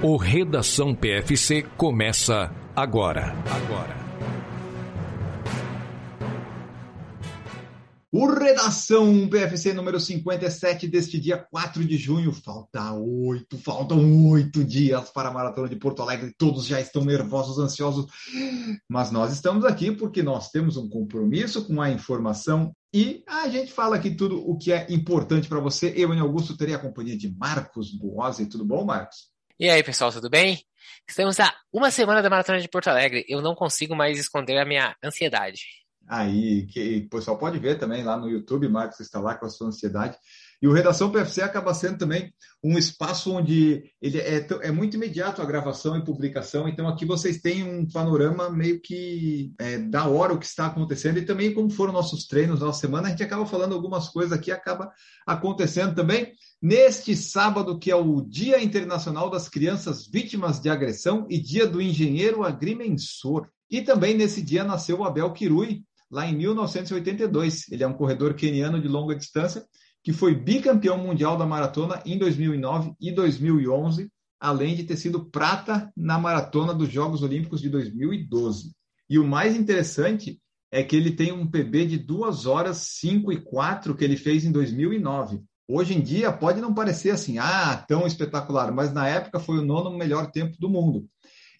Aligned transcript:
O 0.00 0.16
Redação 0.16 0.94
PFC 0.94 1.64
começa 1.76 2.54
agora. 2.76 3.34
Agora. 3.50 3.98
O 8.12 8.26
Redação 8.26 9.28
PFC 9.28 9.72
número 9.72 9.98
57 9.98 10.86
deste 10.86 11.18
dia 11.18 11.36
4 11.36 11.84
de 11.84 11.96
junho. 11.96 12.30
Falta 12.30 12.92
oito, 12.92 13.58
faltam 13.58 14.28
oito 14.28 14.62
dias 14.62 15.10
para 15.10 15.30
a 15.30 15.32
Maratona 15.32 15.68
de 15.68 15.74
Porto 15.74 16.00
Alegre. 16.00 16.32
Todos 16.38 16.64
já 16.64 16.80
estão 16.80 17.04
nervosos, 17.04 17.58
ansiosos. 17.58 18.06
Mas 18.88 19.10
nós 19.10 19.32
estamos 19.32 19.64
aqui 19.64 19.90
porque 19.90 20.22
nós 20.22 20.48
temos 20.50 20.76
um 20.76 20.88
compromisso 20.88 21.66
com 21.66 21.82
a 21.82 21.90
informação 21.90 22.72
e 22.94 23.24
a 23.26 23.48
gente 23.48 23.72
fala 23.72 23.96
aqui 23.96 24.14
tudo 24.14 24.48
o 24.48 24.56
que 24.56 24.70
é 24.70 24.86
importante 24.90 25.48
para 25.48 25.58
você. 25.58 25.92
Eu, 25.96 26.14
em 26.14 26.20
Augusto, 26.20 26.56
terei 26.56 26.76
a 26.76 26.78
companhia 26.78 27.18
de 27.18 27.36
Marcos 27.36 27.90
Boazzi. 27.90 28.46
Tudo 28.46 28.64
bom, 28.64 28.84
Marcos? 28.84 29.36
E 29.60 29.68
aí, 29.68 29.82
pessoal, 29.82 30.12
tudo 30.12 30.30
bem? 30.30 30.62
Estamos 31.08 31.40
a 31.40 31.52
uma 31.72 31.90
semana 31.90 32.22
da 32.22 32.30
Maratona 32.30 32.60
de 32.60 32.68
Porto 32.68 32.86
Alegre. 32.86 33.24
Eu 33.28 33.42
não 33.42 33.56
consigo 33.56 33.92
mais 33.96 34.16
esconder 34.16 34.56
a 34.56 34.64
minha 34.64 34.94
ansiedade. 35.02 35.62
Aí, 36.06 36.64
que 36.66 36.98
o 36.98 37.08
pessoal 37.08 37.36
pode 37.36 37.58
ver 37.58 37.76
também 37.76 38.04
lá 38.04 38.16
no 38.16 38.30
YouTube, 38.30 38.68
Marcos 38.68 39.00
está 39.00 39.18
lá 39.18 39.34
com 39.34 39.46
a 39.46 39.50
sua 39.50 39.66
ansiedade. 39.66 40.16
E 40.60 40.66
o 40.66 40.72
Redação 40.72 41.10
PFC 41.12 41.40
acaba 41.40 41.72
sendo 41.72 41.98
também 41.98 42.32
um 42.62 42.76
espaço 42.76 43.32
onde 43.32 43.84
ele 44.02 44.18
é, 44.18 44.44
é 44.62 44.72
muito 44.72 44.96
imediato 44.96 45.40
a 45.40 45.44
gravação 45.44 45.96
e 45.96 46.04
publicação, 46.04 46.68
então 46.68 46.88
aqui 46.88 47.04
vocês 47.04 47.40
têm 47.40 47.62
um 47.62 47.86
panorama 47.86 48.50
meio 48.50 48.80
que 48.80 49.52
é, 49.58 49.78
da 49.78 50.08
hora 50.08 50.34
o 50.34 50.38
que 50.38 50.46
está 50.46 50.66
acontecendo 50.66 51.18
e 51.18 51.24
também 51.24 51.54
como 51.54 51.70
foram 51.70 51.92
nossos 51.92 52.26
treinos 52.26 52.60
na 52.60 52.72
semana, 52.72 53.06
a 53.06 53.10
gente 53.10 53.22
acaba 53.22 53.46
falando 53.46 53.74
algumas 53.74 54.08
coisas 54.08 54.32
aqui, 54.32 54.50
acaba 54.50 54.90
acontecendo 55.24 55.94
também 55.94 56.32
neste 56.60 57.14
sábado, 57.14 57.78
que 57.78 57.90
é 57.90 57.96
o 57.96 58.20
Dia 58.20 58.62
Internacional 58.62 59.30
das 59.30 59.48
Crianças 59.48 60.06
Vítimas 60.06 60.60
de 60.60 60.68
Agressão 60.68 61.26
e 61.30 61.38
Dia 61.38 61.66
do 61.66 61.80
Engenheiro 61.80 62.42
Agrimensor. 62.42 63.48
E 63.70 63.82
também 63.82 64.14
nesse 64.14 64.42
dia 64.42 64.64
nasceu 64.64 64.98
o 64.98 65.04
Abel 65.04 65.32
Kirui, 65.32 65.84
lá 66.10 66.26
em 66.26 66.36
1982. 66.36 67.70
Ele 67.70 67.84
é 67.84 67.86
um 67.86 67.92
corredor 67.92 68.34
queniano 68.34 68.80
de 68.80 68.88
longa 68.88 69.14
distância 69.14 69.64
que 70.02 70.12
foi 70.12 70.34
bicampeão 70.34 70.98
mundial 70.98 71.36
da 71.36 71.46
maratona 71.46 72.02
em 72.04 72.18
2009 72.18 72.92
e 73.00 73.12
2011, 73.12 74.10
além 74.40 74.74
de 74.74 74.84
ter 74.84 74.96
sido 74.96 75.26
prata 75.26 75.92
na 75.96 76.18
maratona 76.18 76.72
dos 76.72 76.90
Jogos 76.90 77.22
Olímpicos 77.22 77.60
de 77.60 77.68
2012. 77.68 78.72
E 79.10 79.18
o 79.18 79.26
mais 79.26 79.56
interessante 79.56 80.40
é 80.70 80.82
que 80.82 80.94
ele 80.94 81.12
tem 81.12 81.32
um 81.32 81.46
PB 81.46 81.86
de 81.86 81.98
2 81.98 82.46
horas 82.46 82.76
5 83.00 83.32
e 83.32 83.40
4 83.40 83.94
que 83.96 84.04
ele 84.04 84.16
fez 84.16 84.44
em 84.44 84.52
2009. 84.52 85.42
Hoje 85.66 85.94
em 85.94 86.00
dia 86.00 86.32
pode 86.32 86.60
não 86.60 86.72
parecer 86.72 87.10
assim, 87.10 87.38
ah, 87.38 87.76
tão 87.88 88.06
espetacular, 88.06 88.72
mas 88.72 88.92
na 88.92 89.06
época 89.08 89.40
foi 89.40 89.58
o 89.58 89.64
nono 89.64 89.96
melhor 89.96 90.30
tempo 90.30 90.56
do 90.58 90.68
mundo. 90.68 91.06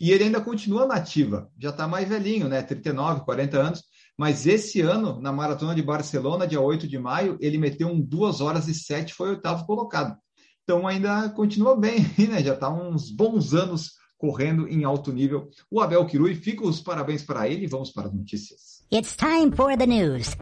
E 0.01 0.13
ele 0.13 0.25
ainda 0.25 0.41
continua 0.41 0.87
nativa, 0.87 1.51
já 1.59 1.71
está 1.71 1.89
mais 1.89 2.09
velhinho, 2.09 2.49
né? 2.49 2.63
39, 2.63 3.25
40 3.25 3.59
anos, 3.59 3.83
mas 4.19 4.49
esse 4.49 4.81
ano, 4.81 5.21
na 5.21 5.33
Maratona 5.33 5.77
de 5.77 5.83
Barcelona, 5.83 6.45
dia 6.45 6.61
8 6.61 6.89
de 6.89 6.99
maio, 6.99 7.39
ele 7.41 7.57
meteu 7.57 7.87
um 7.87 8.01
2 8.01 8.41
horas 8.41 8.67
e 8.67 8.75
7, 8.75 9.15
foi 9.15 9.29
oitavo 9.29 9.65
colocado. 9.65 10.17
Então 10.65 10.89
ainda 10.89 11.29
continua 11.31 11.77
bem, 11.77 12.01
né? 12.29 12.43
Já 12.43 12.55
está 12.55 12.69
uns 12.69 13.13
bons 13.13 13.55
anos 13.55 13.93
correndo 14.19 14.67
em 14.67 14.83
alto 14.83 15.13
nível. 15.13 15.49
O 15.71 15.81
Abel 15.81 16.05
Kirui, 16.05 16.35
fica 16.35 16.67
os 16.67 16.81
parabéns 16.81 17.23
para 17.23 17.49
ele 17.49 17.65
e 17.65 17.69
vamos 17.69 17.93
para 17.93 18.09
as 18.09 18.13
notícias. 18.13 18.83
It's 18.93 19.15
time 19.17 19.55
for 19.55 19.77
the 19.77 19.87
news. 19.87 20.35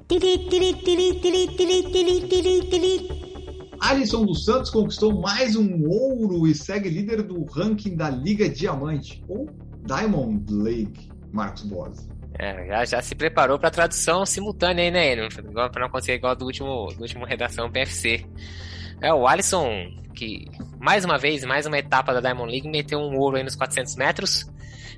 Alisson 3.78 4.24
dos 4.24 4.46
Santos 4.46 4.70
conquistou 4.70 5.20
mais 5.20 5.54
um 5.54 5.86
ouro 5.86 6.46
e 6.46 6.54
segue 6.54 6.88
líder 6.88 7.22
do 7.22 7.44
ranking 7.44 7.94
da 7.94 8.08
Liga 8.08 8.48
Diamante, 8.48 9.22
ou 9.28 9.50
Diamond 9.84 10.50
League, 10.50 11.10
Marcos 11.30 11.64
Boas. 11.64 12.08
É, 12.38 12.66
já, 12.66 12.84
já 12.84 13.02
se 13.02 13.14
preparou 13.14 13.58
para 13.58 13.70
tradução 13.70 14.26
simultânea 14.26 14.84
aí, 14.84 15.16
né? 15.16 15.28
Para 15.52 15.80
não 15.80 15.86
acontecer 15.86 16.14
igual 16.14 16.36
do 16.36 16.44
último, 16.44 16.88
do 16.94 17.02
último 17.02 17.24
redação 17.24 17.70
PFC. 17.70 18.26
É, 19.00 19.12
o 19.12 19.26
Alisson, 19.26 19.90
que 20.14 20.46
mais 20.78 21.04
uma 21.04 21.18
vez, 21.18 21.44
mais 21.44 21.66
uma 21.66 21.78
etapa 21.78 22.12
da 22.12 22.20
Diamond 22.20 22.50
League, 22.50 22.68
meteu 22.68 22.98
um 22.98 23.16
ouro 23.18 23.36
aí 23.36 23.42
nos 23.42 23.56
400 23.56 23.96
metros. 23.96 24.46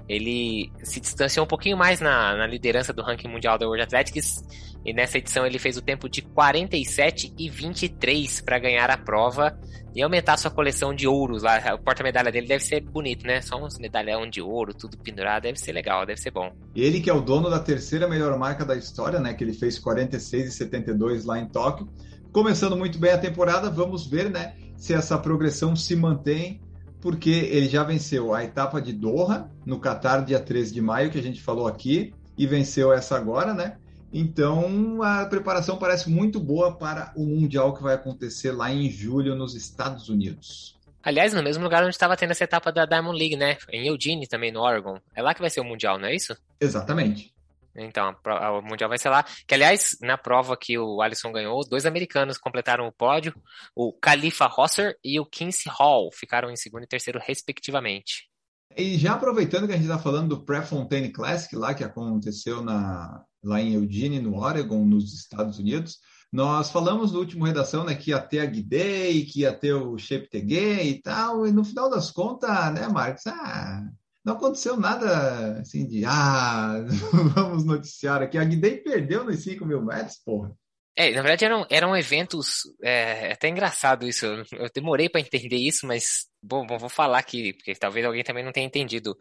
Ele 0.09 0.73
se 0.83 1.01
distanciou 1.01 1.45
um 1.45 1.49
pouquinho 1.49 1.77
mais 1.77 2.01
na, 2.01 2.35
na 2.35 2.47
liderança 2.47 2.93
do 2.93 3.03
ranking 3.03 3.29
mundial 3.29 3.59
da 3.59 3.67
World 3.67 3.83
Athletics 3.83 4.43
e 4.85 4.93
nessa 4.93 5.19
edição 5.19 5.45
ele 5.45 5.59
fez 5.59 5.77
o 5.77 5.83
tempo 5.83 6.09
de 6.09 6.23
47 6.23 7.35
e 7.37 7.51
23 7.51 8.41
para 8.41 8.59
ganhar 8.59 8.91
a 8.91 8.97
prova 8.97 9.59
e 9.95 10.03
aumentar 10.03 10.37
sua 10.37 10.51
coleção 10.51 10.95
de 10.95 11.07
ouros 11.07 11.43
lá. 11.43 11.61
O 11.75 11.79
porta-medalha 11.79 12.31
dele 12.31 12.47
deve 12.47 12.65
ser 12.65 12.81
bonito, 12.81 13.27
né? 13.27 13.41
Só 13.41 13.63
uns 13.63 13.79
medalhão 13.79 14.29
de 14.29 14.41
ouro, 14.41 14.73
tudo 14.73 14.97
pendurado, 14.97 15.43
deve 15.43 15.59
ser 15.59 15.73
legal, 15.73 16.07
deve 16.07 16.21
ser 16.21 16.31
bom. 16.31 16.53
Ele 16.75 17.01
que 17.01 17.11
é 17.11 17.13
o 17.13 17.21
dono 17.21 17.51
da 17.51 17.59
terceira 17.59 18.09
melhor 18.09 18.39
marca 18.39 18.65
da 18.65 18.77
história, 18.77 19.19
né? 19.19 19.35
Que 19.35 19.45
ele 19.45 19.53
fez 19.53 19.79
46 19.79 20.49
e 20.49 20.51
72 20.53 21.25
lá 21.25 21.39
em 21.39 21.49
Tóquio. 21.49 21.89
Começando 22.33 22.77
muito 22.77 22.99
bem 22.99 23.11
a 23.11 23.19
temporada, 23.19 23.71
vamos 23.71 24.07
ver, 24.07 24.31
né? 24.31 24.55
Se 24.77 24.95
essa 24.95 25.19
progressão 25.19 25.75
se 25.75 25.97
mantém 25.97 26.61
porque 27.01 27.31
ele 27.31 27.69
já 27.69 27.83
venceu 27.83 28.35
a 28.35 28.45
etapa 28.45 28.81
de 28.81 28.93
Doha, 28.93 29.51
no 29.65 29.81
Qatar, 29.81 30.25
dia 30.25 30.41
13 30.41 30.75
de 30.75 30.81
maio, 30.81 31.11
que 31.11 31.19
a 31.19 31.23
gente 31.23 31.41
falou 31.41 31.67
aqui, 31.67 32.13
e 32.37 32.47
venceu 32.47 32.93
essa 32.93 33.17
agora, 33.17 33.55
né? 33.55 33.77
Então 34.13 35.03
a 35.03 35.27
preparação 35.27 35.77
parece 35.77 36.09
muito 36.09 36.41
boa 36.41 36.75
para 36.77 37.13
o 37.15 37.25
Mundial 37.25 37.75
que 37.75 37.83
vai 37.83 37.95
acontecer 37.95 38.53
lá 38.53 38.73
em 38.73 38.91
julho 38.91 39.35
nos 39.35 39.55
Estados 39.55 40.09
Unidos. 40.09 40.79
Aliás, 41.03 41.33
no 41.33 41.43
mesmo 41.43 41.63
lugar 41.63 41.83
onde 41.83 41.95
estava 41.95 42.17
tendo 42.17 42.33
essa 42.33 42.45
etapa 42.45 42.73
da 42.73 42.85
Diamond 42.85 43.19
League, 43.19 43.37
né? 43.37 43.57
Em 43.71 43.87
Eugene, 43.87 44.27
também 44.27 44.51
no 44.51 44.61
Oregon. 44.61 44.99
É 45.15 45.23
lá 45.23 45.35
que 45.35 45.41
vai 45.41 45.51
ser 45.51 45.61
o 45.61 45.65
Mundial, 45.65 45.99
não 45.99 46.09
é 46.09 46.15
isso? 46.15 46.37
Exatamente. 46.61 47.33
Então, 47.79 48.15
o 48.59 48.63
Mundial 48.63 48.89
vai 48.89 48.99
ser 48.99 49.09
lá. 49.09 49.25
Que, 49.47 49.55
aliás, 49.55 49.97
na 50.03 50.19
prova 50.19 50.57
que 50.57 50.79
o 50.79 51.01
Alisson 51.01 51.33
ganhou, 51.33 51.67
dois 51.69 51.87
americanos 51.87 52.39
completaram 52.39 52.87
o 52.87 52.93
pódio. 52.93 53.35
O 53.75 53.97
Khalifa 54.05 54.47
Rosser 54.47 54.97
e 55.05 55.19
o 55.21 55.27
Quincy 55.27 55.69
Hall 55.69 56.11
ficaram 56.13 56.51
em 56.51 56.57
segundo 56.57 56.85
e 56.85 56.89
terceiro, 56.89 57.21
respectivamente. 57.23 58.29
E 58.77 58.97
já 58.99 59.15
aproveitando 59.15 59.67
que 59.67 59.73
a 59.73 59.77
gente 59.77 59.87
está 59.87 59.99
falando 59.99 60.37
do 60.37 60.45
Prefontaine 60.45 61.11
Classic, 61.11 61.55
lá 61.57 61.75
que 61.75 61.83
aconteceu 61.83 62.63
na, 62.63 63.25
lá 63.43 63.61
em 63.61 63.75
Eugene, 63.75 64.21
no 64.21 64.37
Oregon, 64.37 64.85
nos 64.85 65.15
Estados 65.15 65.59
Unidos, 65.59 65.99
nós 66.33 66.71
falamos 66.71 67.13
no 67.13 67.21
último 67.21 67.47
redação 67.47 67.85
né, 67.85 67.95
que 67.95 68.11
ia 68.11 68.21
ter 68.21 68.41
a 68.41 68.47
Guidei, 68.47 69.25
que 69.25 69.41
ia 69.41 69.53
ter 69.53 69.73
o 69.73 69.97
Shape 69.97 70.29
TG 70.29 70.83
e 70.85 71.03
tal, 71.03 71.47
e 71.47 71.53
no 71.53 71.65
final 71.65 71.89
das 71.89 72.11
contas, 72.11 72.51
né, 72.75 72.87
Marcos, 72.87 73.27
ah, 73.27 73.89
não 74.29 74.37
aconteceu 74.37 74.77
nada 74.77 75.59
assim 75.59 75.87
de, 75.87 76.05
ah, 76.05 76.75
vamos 77.35 77.65
noticiar 77.65 78.23
aqui. 78.23 78.37
A 78.37 78.45
Guidei 78.45 78.77
perdeu 78.77 79.25
nos 79.25 79.43
5 79.43 79.65
mil 79.65 79.83
metros, 79.83 80.19
porra. 80.25 80.55
É, 80.95 81.11
na 81.13 81.23
verdade 81.23 81.45
eram, 81.45 81.67
eram 81.71 81.97
eventos, 81.97 82.63
é, 82.83 83.33
até 83.33 83.49
engraçado 83.49 84.07
isso, 84.07 84.27
eu 84.27 84.69
demorei 84.75 85.09
para 85.09 85.21
entender 85.21 85.57
isso, 85.57 85.87
mas, 85.87 86.27
bom, 86.43 86.67
bom, 86.67 86.77
vou 86.77 86.89
falar 86.89 87.19
aqui, 87.19 87.53
porque 87.53 87.73
talvez 87.77 88.05
alguém 88.05 88.25
também 88.25 88.45
não 88.45 88.51
tenha 88.51 88.67
entendido. 88.67 89.17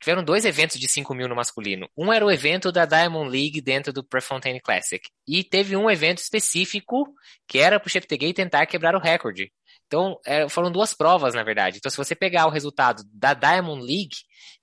Tiveram 0.00 0.24
dois 0.24 0.46
eventos 0.46 0.80
de 0.80 0.88
5 0.88 1.14
mil 1.14 1.28
no 1.28 1.36
masculino. 1.36 1.86
Um 1.94 2.10
era 2.10 2.24
o 2.24 2.30
evento 2.30 2.72
da 2.72 2.86
Diamond 2.86 3.30
League 3.30 3.60
dentro 3.60 3.92
do 3.92 4.02
Prefontaine 4.02 4.58
Classic. 4.58 5.06
E 5.28 5.44
teve 5.44 5.76
um 5.76 5.90
evento 5.90 6.18
específico 6.18 7.04
que 7.46 7.58
era 7.58 7.78
para 7.78 7.86
o 7.86 7.90
Cheptegei 7.90 8.32
tentar 8.32 8.64
quebrar 8.64 8.94
o 8.94 8.98
recorde. 8.98 9.52
Então, 9.90 10.20
é, 10.24 10.48
foram 10.48 10.70
duas 10.70 10.94
provas, 10.94 11.34
na 11.34 11.42
verdade. 11.42 11.78
Então, 11.78 11.90
se 11.90 11.96
você 11.96 12.14
pegar 12.14 12.46
o 12.46 12.50
resultado 12.50 13.02
da 13.12 13.34
Diamond 13.34 13.80
League, 13.84 14.14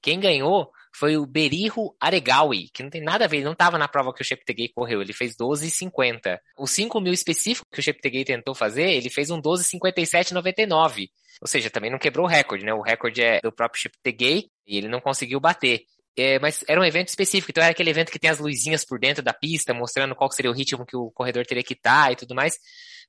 quem 0.01 0.21
ganhou 0.21 0.71
foi 0.95 1.17
o 1.17 1.25
Berihu 1.25 1.93
Aregawi, 1.99 2.69
que 2.73 2.81
não 2.81 2.89
tem 2.89 3.03
nada 3.03 3.25
a 3.25 3.27
ver, 3.27 3.37
ele 3.37 3.45
não 3.45 3.51
estava 3.51 3.77
na 3.77 3.89
prova 3.89 4.13
que 4.13 4.21
o 4.21 4.25
Cheptegei 4.25 4.69
correu, 4.69 5.01
ele 5.01 5.11
fez 5.11 5.35
12,50. 5.35 6.39
O 6.57 6.65
5 6.65 7.01
mil 7.01 7.11
específico 7.11 7.67
que 7.69 7.81
o 7.81 7.83
Cheptegei 7.83 8.23
tentou 8.23 8.55
fazer, 8.55 8.89
ele 8.89 9.09
fez 9.09 9.29
um 9.29 9.41
12,57,99. 9.41 11.09
Ou 11.41 11.47
seja, 11.47 11.69
também 11.69 11.91
não 11.91 11.99
quebrou 11.99 12.25
o 12.25 12.29
recorde, 12.29 12.63
né? 12.63 12.73
O 12.73 12.81
recorde 12.81 13.21
é 13.21 13.41
do 13.41 13.51
próprio 13.51 13.81
Cheptegei 13.81 14.45
e 14.65 14.77
ele 14.77 14.87
não 14.87 15.01
conseguiu 15.01 15.41
bater. 15.41 15.81
É, 16.17 16.39
mas 16.39 16.63
era 16.67 16.81
um 16.81 16.83
evento 16.83 17.09
específico, 17.09 17.51
então 17.51 17.63
era 17.63 17.71
aquele 17.71 17.91
evento 17.91 18.11
que 18.11 18.17
tem 18.17 18.29
as 18.29 18.39
luzinhas 18.39 18.83
por 18.83 18.99
dentro 18.99 19.23
da 19.23 19.33
pista, 19.33 19.71
mostrando 19.71 20.15
qual 20.15 20.31
seria 20.31 20.49
o 20.49 20.53
ritmo 20.53 20.83
que 20.85 20.97
o 20.97 21.11
corredor 21.11 21.45
teria 21.45 21.63
que 21.63 21.73
estar 21.73 22.11
e 22.11 22.15
tudo 22.15 22.33
mais. 22.33 22.57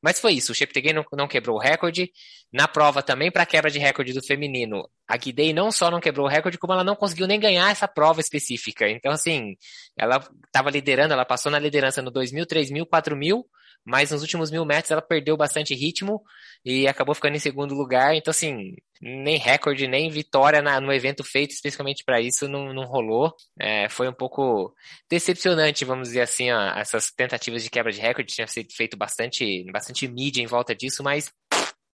Mas 0.02 0.20
foi 0.20 0.34
isso, 0.34 0.52
o 0.52 0.55
Cheptegei 0.55 0.93
não, 0.93 1.05
não 1.12 1.26
quebrou 1.26 1.56
o 1.56 1.60
recorde. 1.60 2.10
Na 2.52 2.69
prova 2.69 3.02
também, 3.02 3.31
para 3.32 3.46
quebra 3.46 3.70
de 3.70 3.78
recorde 3.78 4.12
do 4.12 4.22
feminino, 4.22 4.88
a 5.08 5.16
Guidei 5.16 5.52
não 5.52 5.72
só 5.72 5.90
não 5.90 6.00
quebrou 6.00 6.26
o 6.26 6.28
recorde, 6.28 6.58
como 6.58 6.72
ela 6.72 6.84
não 6.84 6.94
conseguiu 6.94 7.26
nem 7.26 7.40
ganhar 7.40 7.70
essa 7.70 7.88
prova 7.88 8.20
específica. 8.20 8.88
Então, 8.88 9.11
assim, 9.11 9.56
ela 9.99 10.22
estava 10.46 10.70
liderando, 10.70 11.14
ela 11.14 11.25
passou 11.25 11.50
na 11.50 11.58
liderança 11.58 12.00
no 12.00 12.12
2.000, 12.12 12.46
3.000, 12.46 12.87
4.000, 12.87 13.43
mas 13.88 14.11
nos 14.11 14.20
últimos 14.20 14.50
mil 14.50 14.67
metros 14.67 14.90
ela 14.90 15.00
perdeu 15.00 15.35
bastante 15.35 15.75
ritmo 15.75 16.23
e 16.62 16.87
acabou 16.87 17.14
ficando 17.14 17.37
em 17.37 17.40
segundo 17.40 17.75
lugar. 17.75 18.14
Então, 18.14 18.31
assim, 18.31 18.75
nem 19.00 19.38
recorde, 19.38 19.88
nem 19.88 20.11
vitória 20.11 20.61
na, 20.61 20.79
no 20.79 20.93
evento 20.93 21.25
feito 21.25 21.52
especificamente 21.52 22.05
para 22.05 22.20
isso 22.20 22.46
não, 22.46 22.75
não 22.75 22.85
rolou. 22.85 23.35
É, 23.58 23.88
foi 23.88 24.06
um 24.06 24.12
pouco 24.12 24.75
decepcionante, 25.11 25.87
vamos 25.87 26.08
dizer 26.08 26.20
assim, 26.20 26.52
ó, 26.52 26.79
essas 26.79 27.11
tentativas 27.11 27.62
de 27.62 27.70
quebra 27.70 27.90
de 27.90 28.00
recorde. 28.00 28.35
Tinha 28.35 28.46
sido 28.46 28.69
feito 28.75 28.94
bastante, 28.94 29.64
bastante 29.73 30.06
mídia 30.06 30.43
em 30.43 30.46
volta 30.46 30.75
disso, 30.75 31.02
mas 31.02 31.32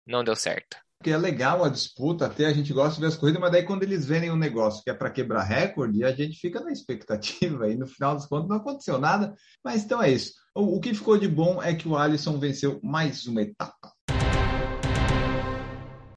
não 0.07 0.23
deu 0.23 0.35
certo. 0.35 0.82
Porque 1.03 1.11
é 1.11 1.17
legal 1.17 1.65
a 1.65 1.67
disputa, 1.67 2.27
até 2.27 2.45
a 2.45 2.53
gente 2.53 2.71
gosta 2.71 2.95
de 2.95 3.01
ver 3.01 3.07
as 3.07 3.17
corridas, 3.17 3.41
mas 3.41 3.51
daí 3.51 3.63
quando 3.63 3.83
eles 3.83 4.05
vendem 4.05 4.31
um 4.31 4.37
negócio 4.37 4.81
que 4.81 4.89
é 4.89 4.93
para 4.93 5.09
quebrar 5.09 5.43
recorde, 5.43 6.01
a 6.05 6.13
gente 6.13 6.39
fica 6.39 6.61
na 6.61 6.71
expectativa 6.71 7.67
e 7.69 7.75
no 7.75 7.85
final 7.85 8.13
das 8.13 8.25
contas 8.25 8.47
não 8.47 8.55
aconteceu 8.55 8.97
nada. 8.97 9.35
Mas 9.61 9.83
então 9.83 10.01
é 10.01 10.09
isso. 10.09 10.31
O, 10.55 10.77
o 10.77 10.79
que 10.79 10.93
ficou 10.93 11.17
de 11.17 11.27
bom 11.27 11.61
é 11.61 11.75
que 11.75 11.89
o 11.89 11.97
Alisson 11.97 12.39
venceu 12.39 12.79
mais 12.81 13.27
uma 13.27 13.41
etapa. 13.41 13.91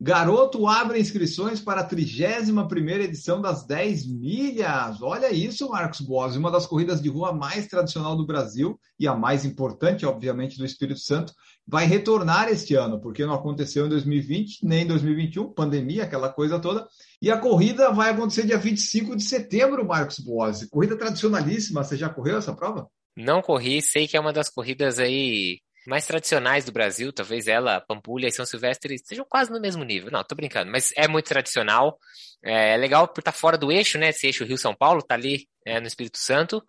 Garoto 0.01 0.67
abre 0.67 1.01
inscrições 1.01 1.61
para 1.61 1.81
a 1.81 1.85
31 1.85 3.01
edição 3.01 3.41
das 3.41 3.67
10 3.67 4.07
milhas. 4.07 5.01
Olha 5.01 5.33
isso, 5.33 5.71
Marcos 5.71 6.01
Boas, 6.01 6.37
uma 6.37 6.51
das 6.51 6.67
corridas 6.67 7.01
de 7.01 7.09
rua 7.09 7.33
mais 7.33 7.67
tradicional 7.67 8.15
do 8.15 8.27
Brasil 8.27 8.79
e 9.01 9.09
a 9.09 9.15
mais 9.15 9.45
importante, 9.45 10.05
obviamente, 10.05 10.59
do 10.59 10.67
Espírito 10.67 11.01
Santo, 11.01 11.33
vai 11.67 11.87
retornar 11.87 12.49
este 12.49 12.75
ano, 12.75 13.01
porque 13.01 13.25
não 13.25 13.35
aconteceu 13.35 13.87
em 13.87 13.89
2020, 13.89 14.65
nem 14.65 14.83
em 14.83 14.87
2021, 14.87 15.53
pandemia, 15.53 16.05
aquela 16.05 16.29
coisa 16.29 16.59
toda. 16.59 16.87
E 17.21 17.31
a 17.31 17.39
corrida 17.39 17.91
vai 17.91 18.11
acontecer 18.11 18.47
dia 18.47 18.59
25 18.59 19.17
de 19.17 19.25
setembro, 19.25 19.87
Marcos 19.87 20.19
Boas. 20.19 20.65
Corrida 20.65 20.97
tradicionalíssima. 20.97 21.83
Você 21.83 21.97
já 21.97 22.09
correu 22.09 22.37
essa 22.37 22.55
prova? 22.55 22.89
Não 23.17 23.41
corri, 23.41 23.81
sei 23.81 24.07
que 24.07 24.17
é 24.17 24.21
uma 24.21 24.33
das 24.33 24.51
corridas 24.51 24.99
aí 24.99 25.59
mais 25.87 26.07
tradicionais 26.07 26.65
do 26.65 26.73
Brasil, 26.73 27.13
talvez 27.13 27.47
ela, 27.47 27.81
Pampulha 27.81 28.27
e 28.27 28.33
São 28.33 28.45
Silvestre 28.45 28.95
estejam 28.95 29.25
quase 29.29 29.51
no 29.51 29.61
mesmo 29.61 29.85
nível. 29.85 30.11
Não, 30.11 30.25
tô 30.25 30.35
brincando, 30.35 30.71
mas 30.71 30.91
é 30.97 31.07
muito 31.07 31.27
tradicional. 31.27 31.99
É, 32.45 32.75
é 32.75 32.77
legal 32.77 33.07
por 33.09 33.21
estar 33.21 33.33
tá 33.33 33.39
fora 33.39 33.57
do 33.57 33.71
eixo, 33.71 33.99
né? 33.99 34.11
Esse 34.11 34.27
eixo 34.27 34.45
Rio-São 34.45 34.75
Paulo 34.75 35.03
tá 35.03 35.15
ali 35.15 35.49
é, 35.65 35.81
no 35.81 35.87
Espírito 35.87 36.19
Santo. 36.19 36.63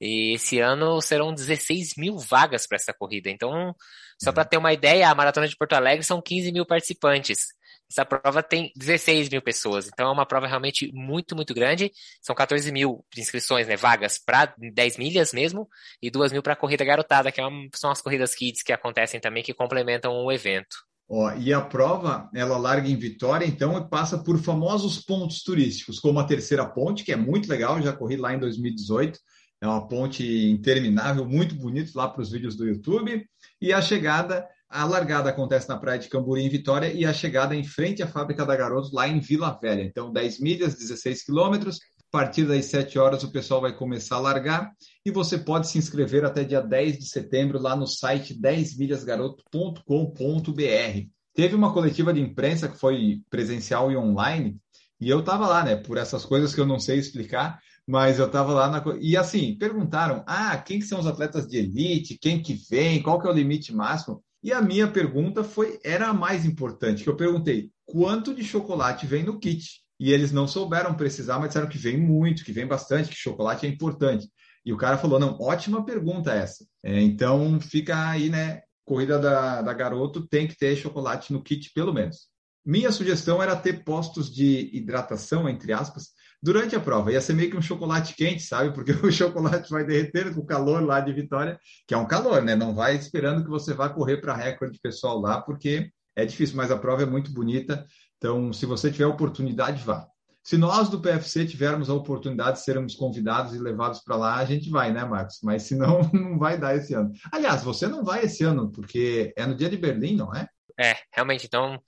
E 0.00 0.34
esse 0.34 0.58
ano 0.58 1.00
serão 1.00 1.32
16 1.32 1.94
mil 1.96 2.18
vagas 2.18 2.66
para 2.66 2.76
essa 2.76 2.92
corrida. 2.92 3.30
Então, 3.30 3.74
só 4.22 4.32
para 4.32 4.44
ter 4.44 4.56
uma 4.56 4.72
ideia, 4.72 5.08
a 5.08 5.14
Maratona 5.14 5.48
de 5.48 5.56
Porto 5.56 5.74
Alegre 5.74 6.04
são 6.04 6.20
15 6.20 6.52
mil 6.52 6.66
participantes. 6.66 7.53
Essa 7.90 8.04
prova 8.04 8.42
tem 8.42 8.72
16 8.76 9.28
mil 9.28 9.42
pessoas, 9.42 9.86
então 9.86 10.08
é 10.08 10.10
uma 10.12 10.26
prova 10.26 10.46
realmente 10.46 10.90
muito, 10.92 11.36
muito 11.36 11.54
grande. 11.54 11.92
São 12.20 12.34
14 12.34 12.70
mil 12.72 13.04
inscrições, 13.16 13.66
né, 13.66 13.76
vagas 13.76 14.18
para 14.18 14.54
10 14.58 14.96
milhas 14.96 15.32
mesmo, 15.32 15.68
e 16.02 16.10
2 16.10 16.32
mil 16.32 16.42
para 16.42 16.54
a 16.54 16.56
corrida 16.56 16.84
garotada, 16.84 17.30
que 17.30 17.40
é 17.40 17.46
uma, 17.46 17.68
são 17.74 17.90
as 17.90 18.00
corridas 18.00 18.34
kids 18.34 18.62
que 18.62 18.72
acontecem 18.72 19.20
também, 19.20 19.42
que 19.42 19.54
complementam 19.54 20.12
o 20.12 20.32
evento. 20.32 20.76
Ó, 21.08 21.32
e 21.34 21.52
a 21.52 21.60
prova, 21.60 22.30
ela 22.34 22.56
larga 22.56 22.88
em 22.88 22.96
Vitória, 22.96 23.44
então, 23.44 23.76
e 23.78 23.88
passa 23.88 24.18
por 24.18 24.38
famosos 24.38 25.02
pontos 25.04 25.42
turísticos, 25.42 26.00
como 26.00 26.18
a 26.18 26.24
Terceira 26.24 26.66
Ponte, 26.66 27.04
que 27.04 27.12
é 27.12 27.16
muito 27.16 27.48
legal, 27.48 27.80
já 27.82 27.92
corri 27.92 28.16
lá 28.16 28.32
em 28.32 28.38
2018. 28.38 29.18
É 29.60 29.66
uma 29.66 29.86
ponte 29.86 30.22
interminável, 30.50 31.24
muito 31.24 31.54
bonito 31.54 31.96
lá 31.96 32.08
para 32.08 32.20
os 32.20 32.30
vídeos 32.30 32.54
do 32.56 32.66
YouTube. 32.66 33.24
E 33.60 33.72
a 33.72 33.80
chegada 33.80 34.46
a 34.68 34.84
largada 34.84 35.30
acontece 35.30 35.68
na 35.68 35.78
praia 35.78 35.98
de 35.98 36.08
Camburi, 36.08 36.42
em 36.42 36.48
Vitória, 36.48 36.92
e 36.92 37.04
a 37.04 37.12
chegada 37.12 37.54
em 37.54 37.64
frente 37.64 38.02
à 38.02 38.06
fábrica 38.06 38.44
da 38.44 38.56
Garotos, 38.56 38.92
lá 38.92 39.06
em 39.06 39.20
Vila 39.20 39.56
Velha. 39.60 39.82
Então, 39.82 40.12
10 40.12 40.40
milhas, 40.40 40.74
16 40.74 41.24
quilômetros. 41.24 41.78
A 42.12 42.18
partir 42.18 42.44
das 42.44 42.66
7 42.66 42.98
horas, 42.98 43.24
o 43.24 43.32
pessoal 43.32 43.60
vai 43.60 43.76
começar 43.76 44.16
a 44.16 44.20
largar 44.20 44.70
e 45.04 45.10
você 45.10 45.36
pode 45.36 45.68
se 45.68 45.78
inscrever 45.78 46.24
até 46.24 46.44
dia 46.44 46.60
10 46.60 46.98
de 46.98 47.08
setembro 47.08 47.60
lá 47.60 47.74
no 47.74 47.86
site 47.86 48.40
10milhasgaroto.com.br. 48.40 51.08
Teve 51.34 51.56
uma 51.56 51.72
coletiva 51.72 52.12
de 52.12 52.20
imprensa 52.20 52.68
que 52.68 52.78
foi 52.78 53.20
presencial 53.28 53.90
e 53.90 53.96
online, 53.96 54.56
e 55.00 55.10
eu 55.10 55.20
estava 55.20 55.46
lá, 55.46 55.64
né? 55.64 55.76
Por 55.76 55.98
essas 55.98 56.24
coisas 56.24 56.54
que 56.54 56.60
eu 56.60 56.66
não 56.66 56.78
sei 56.78 56.98
explicar, 56.98 57.58
mas 57.86 58.18
eu 58.18 58.26
estava 58.26 58.52
lá 58.54 58.70
na... 58.70 58.82
e 59.00 59.16
assim 59.16 59.56
perguntaram: 59.58 60.24
ah, 60.26 60.56
quem 60.56 60.78
que 60.78 60.86
são 60.86 60.98
os 60.98 61.06
atletas 61.06 61.46
de 61.46 61.58
elite? 61.58 62.18
Quem 62.18 62.42
que 62.42 62.54
vem? 62.70 63.02
Qual 63.02 63.20
que 63.20 63.26
é 63.26 63.30
o 63.30 63.34
limite 63.34 63.74
máximo? 63.74 64.23
E 64.44 64.52
a 64.52 64.60
minha 64.60 64.86
pergunta 64.86 65.42
foi 65.42 65.80
era 65.82 66.08
a 66.08 66.12
mais 66.12 66.44
importante, 66.44 67.02
que 67.02 67.08
eu 67.08 67.16
perguntei: 67.16 67.70
quanto 67.86 68.34
de 68.34 68.44
chocolate 68.44 69.06
vem 69.06 69.24
no 69.24 69.40
kit? 69.40 69.80
E 69.98 70.12
eles 70.12 70.32
não 70.32 70.46
souberam 70.46 70.94
precisar, 70.94 71.38
mas 71.38 71.48
disseram 71.48 71.66
que 71.66 71.78
vem 71.78 71.96
muito, 71.96 72.44
que 72.44 72.52
vem 72.52 72.66
bastante, 72.66 73.08
que 73.08 73.16
chocolate 73.16 73.64
é 73.64 73.68
importante. 73.70 74.28
E 74.62 74.70
o 74.70 74.76
cara 74.76 74.98
falou: 74.98 75.18
não, 75.18 75.38
ótima 75.40 75.82
pergunta 75.82 76.30
essa. 76.30 76.66
É, 76.82 77.00
então 77.00 77.58
fica 77.58 78.10
aí, 78.10 78.28
né? 78.28 78.60
Corrida 78.84 79.18
da, 79.18 79.62
da 79.62 79.72
garoto 79.72 80.26
tem 80.28 80.46
que 80.46 80.58
ter 80.58 80.76
chocolate 80.76 81.32
no 81.32 81.42
kit, 81.42 81.72
pelo 81.72 81.94
menos. 81.94 82.28
Minha 82.62 82.92
sugestão 82.92 83.42
era 83.42 83.56
ter 83.56 83.82
postos 83.82 84.30
de 84.30 84.68
hidratação, 84.74 85.48
entre 85.48 85.72
aspas, 85.72 86.10
durante 86.44 86.76
a 86.76 86.80
prova. 86.80 87.10
Ia 87.10 87.22
ser 87.22 87.32
meio 87.32 87.50
que 87.50 87.56
um 87.56 87.62
chocolate 87.62 88.14
quente, 88.14 88.42
sabe? 88.42 88.74
Porque 88.74 88.92
o 89.04 89.10
chocolate 89.10 89.70
vai 89.70 89.82
derreter 89.82 90.32
com 90.34 90.42
o 90.42 90.46
calor 90.46 90.84
lá 90.84 91.00
de 91.00 91.10
Vitória, 91.10 91.58
que 91.88 91.94
é 91.94 91.96
um 91.96 92.06
calor, 92.06 92.42
né? 92.42 92.54
Não 92.54 92.74
vai 92.74 92.94
esperando 92.94 93.42
que 93.42 93.48
você 93.48 93.72
vá 93.72 93.88
correr 93.88 94.18
para 94.18 94.36
recorde 94.36 94.78
pessoal 94.78 95.18
lá, 95.18 95.40
porque 95.40 95.90
é 96.14 96.26
difícil, 96.26 96.56
mas 96.56 96.70
a 96.70 96.76
prova 96.76 97.02
é 97.02 97.06
muito 97.06 97.32
bonita. 97.32 97.86
Então, 98.18 98.52
se 98.52 98.66
você 98.66 98.92
tiver 98.92 99.06
oportunidade, 99.06 99.82
vá. 99.82 100.06
Se 100.42 100.58
nós 100.58 100.90
do 100.90 101.00
PFC 101.00 101.46
tivermos 101.46 101.88
a 101.88 101.94
oportunidade 101.94 102.58
de 102.58 102.64
sermos 102.64 102.94
convidados 102.94 103.54
e 103.54 103.58
levados 103.58 104.00
para 104.00 104.14
lá, 104.14 104.36
a 104.36 104.44
gente 104.44 104.68
vai, 104.68 104.92
né, 104.92 105.02
Marcos? 105.02 105.38
Mas 105.42 105.62
se 105.62 105.74
não, 105.74 106.02
não 106.12 106.38
vai 106.38 106.58
dar 106.58 106.76
esse 106.76 106.92
ano. 106.92 107.10
Aliás, 107.32 107.62
você 107.62 107.88
não 107.88 108.04
vai 108.04 108.24
esse 108.24 108.44
ano, 108.44 108.70
porque 108.70 109.32
é 109.34 109.46
no 109.46 109.54
dia 109.54 109.70
de 109.70 109.78
Berlim, 109.78 110.16
não 110.16 110.34
é? 110.34 110.46
É, 110.78 110.96
realmente, 111.12 111.46
então, 111.46 111.80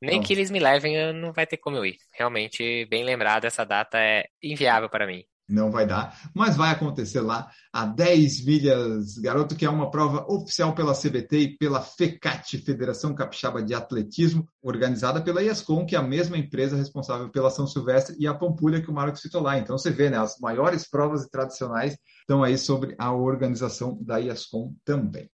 nem 0.00 0.22
que 0.22 0.32
eles 0.32 0.50
me 0.50 0.60
levem, 0.60 1.12
não 1.12 1.32
vai 1.32 1.46
ter 1.46 1.56
como 1.56 1.76
eu 1.76 1.84
ir. 1.84 1.96
Realmente, 2.12 2.86
bem 2.86 3.04
lembrado, 3.04 3.44
essa 3.44 3.64
data 3.64 3.98
é 3.98 4.26
inviável 4.42 4.88
para 4.88 5.06
mim. 5.06 5.24
Não 5.48 5.70
vai 5.70 5.86
dar, 5.86 6.14
mas 6.34 6.58
vai 6.58 6.70
acontecer 6.70 7.22
lá 7.22 7.50
a 7.72 7.86
10 7.86 8.44
milhas, 8.44 9.16
garoto, 9.16 9.56
que 9.56 9.64
é 9.64 9.70
uma 9.70 9.90
prova 9.90 10.30
oficial 10.30 10.74
pela 10.74 10.92
CBT 10.92 11.38
e 11.38 11.56
pela 11.56 11.80
FECAT, 11.80 12.58
Federação 12.58 13.14
Capixaba 13.14 13.62
de 13.62 13.72
Atletismo, 13.72 14.46
organizada 14.62 15.22
pela 15.22 15.42
IASCOM, 15.42 15.86
que 15.86 15.96
é 15.96 15.98
a 15.98 16.02
mesma 16.02 16.36
empresa 16.36 16.76
responsável 16.76 17.30
pela 17.30 17.48
São 17.48 17.66
Silvestre 17.66 18.14
e 18.18 18.26
a 18.26 18.34
Pampulha 18.34 18.82
que 18.82 18.90
o 18.90 18.94
Marcos 18.94 19.22
citou 19.22 19.40
lá. 19.40 19.56
Então 19.56 19.78
você 19.78 19.90
vê, 19.90 20.10
né, 20.10 20.18
as 20.18 20.38
maiores 20.38 20.86
provas 20.86 21.26
tradicionais 21.28 21.96
estão 22.20 22.42
aí 22.42 22.58
sobre 22.58 22.94
a 22.98 23.10
organização 23.10 23.98
da 24.02 24.18
IASCOM 24.18 24.74
também. 24.84 25.30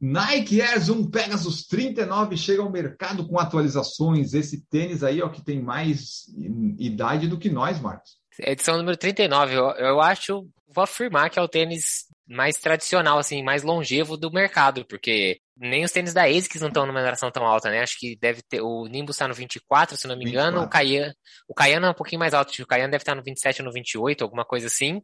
Nike 0.00 0.62
Air 0.62 0.80
Zoom 0.80 1.10
Pegasus 1.10 1.66
39 1.66 2.36
chega 2.36 2.62
ao 2.62 2.70
mercado 2.70 3.28
com 3.28 3.38
atualizações. 3.38 4.32
Esse 4.32 4.66
tênis 4.66 5.04
aí, 5.04 5.20
ó, 5.20 5.28
que 5.28 5.44
tem 5.44 5.60
mais 5.60 6.24
idade 6.78 7.28
do 7.28 7.38
que 7.38 7.50
nós, 7.50 7.78
Marcos. 7.78 8.18
Edição 8.38 8.78
número 8.78 8.96
39. 8.96 9.54
Eu, 9.54 9.70
eu 9.72 10.00
acho, 10.00 10.48
vou 10.74 10.82
afirmar 10.82 11.28
que 11.28 11.38
é 11.38 11.42
o 11.42 11.48
tênis 11.48 12.06
mais 12.26 12.56
tradicional, 12.56 13.18
assim, 13.18 13.42
mais 13.42 13.62
longevo 13.62 14.16
do 14.16 14.32
mercado, 14.32 14.86
porque 14.86 15.40
nem 15.56 15.84
os 15.84 15.90
tênis 15.90 16.14
da 16.14 16.24
ASICS 16.24 16.62
não 16.62 16.68
estão 16.68 16.86
numa 16.86 16.98
numeração 16.98 17.30
tão 17.30 17.44
alta, 17.44 17.68
né? 17.68 17.82
Acho 17.82 17.98
que 17.98 18.16
deve 18.16 18.40
ter. 18.40 18.62
O 18.62 18.86
Nimbus 18.86 19.16
está 19.16 19.28
no 19.28 19.34
24, 19.34 19.98
se 19.98 20.08
não 20.08 20.16
me 20.16 20.24
engano. 20.24 20.60
24. 20.60 20.66
O 20.66 20.70
Cayenne, 20.70 21.14
o 21.48 21.54
Cayenne 21.54 21.86
é 21.86 21.90
um 21.90 21.94
pouquinho 21.94 22.20
mais 22.20 22.32
alto. 22.32 22.50
O 22.62 22.66
Cayenne 22.66 22.90
deve 22.90 23.02
estar 23.02 23.14
no 23.14 23.22
27 23.22 23.60
ou 23.60 23.66
no 23.66 23.72
28, 23.72 24.24
alguma 24.24 24.46
coisa 24.46 24.68
assim 24.68 25.02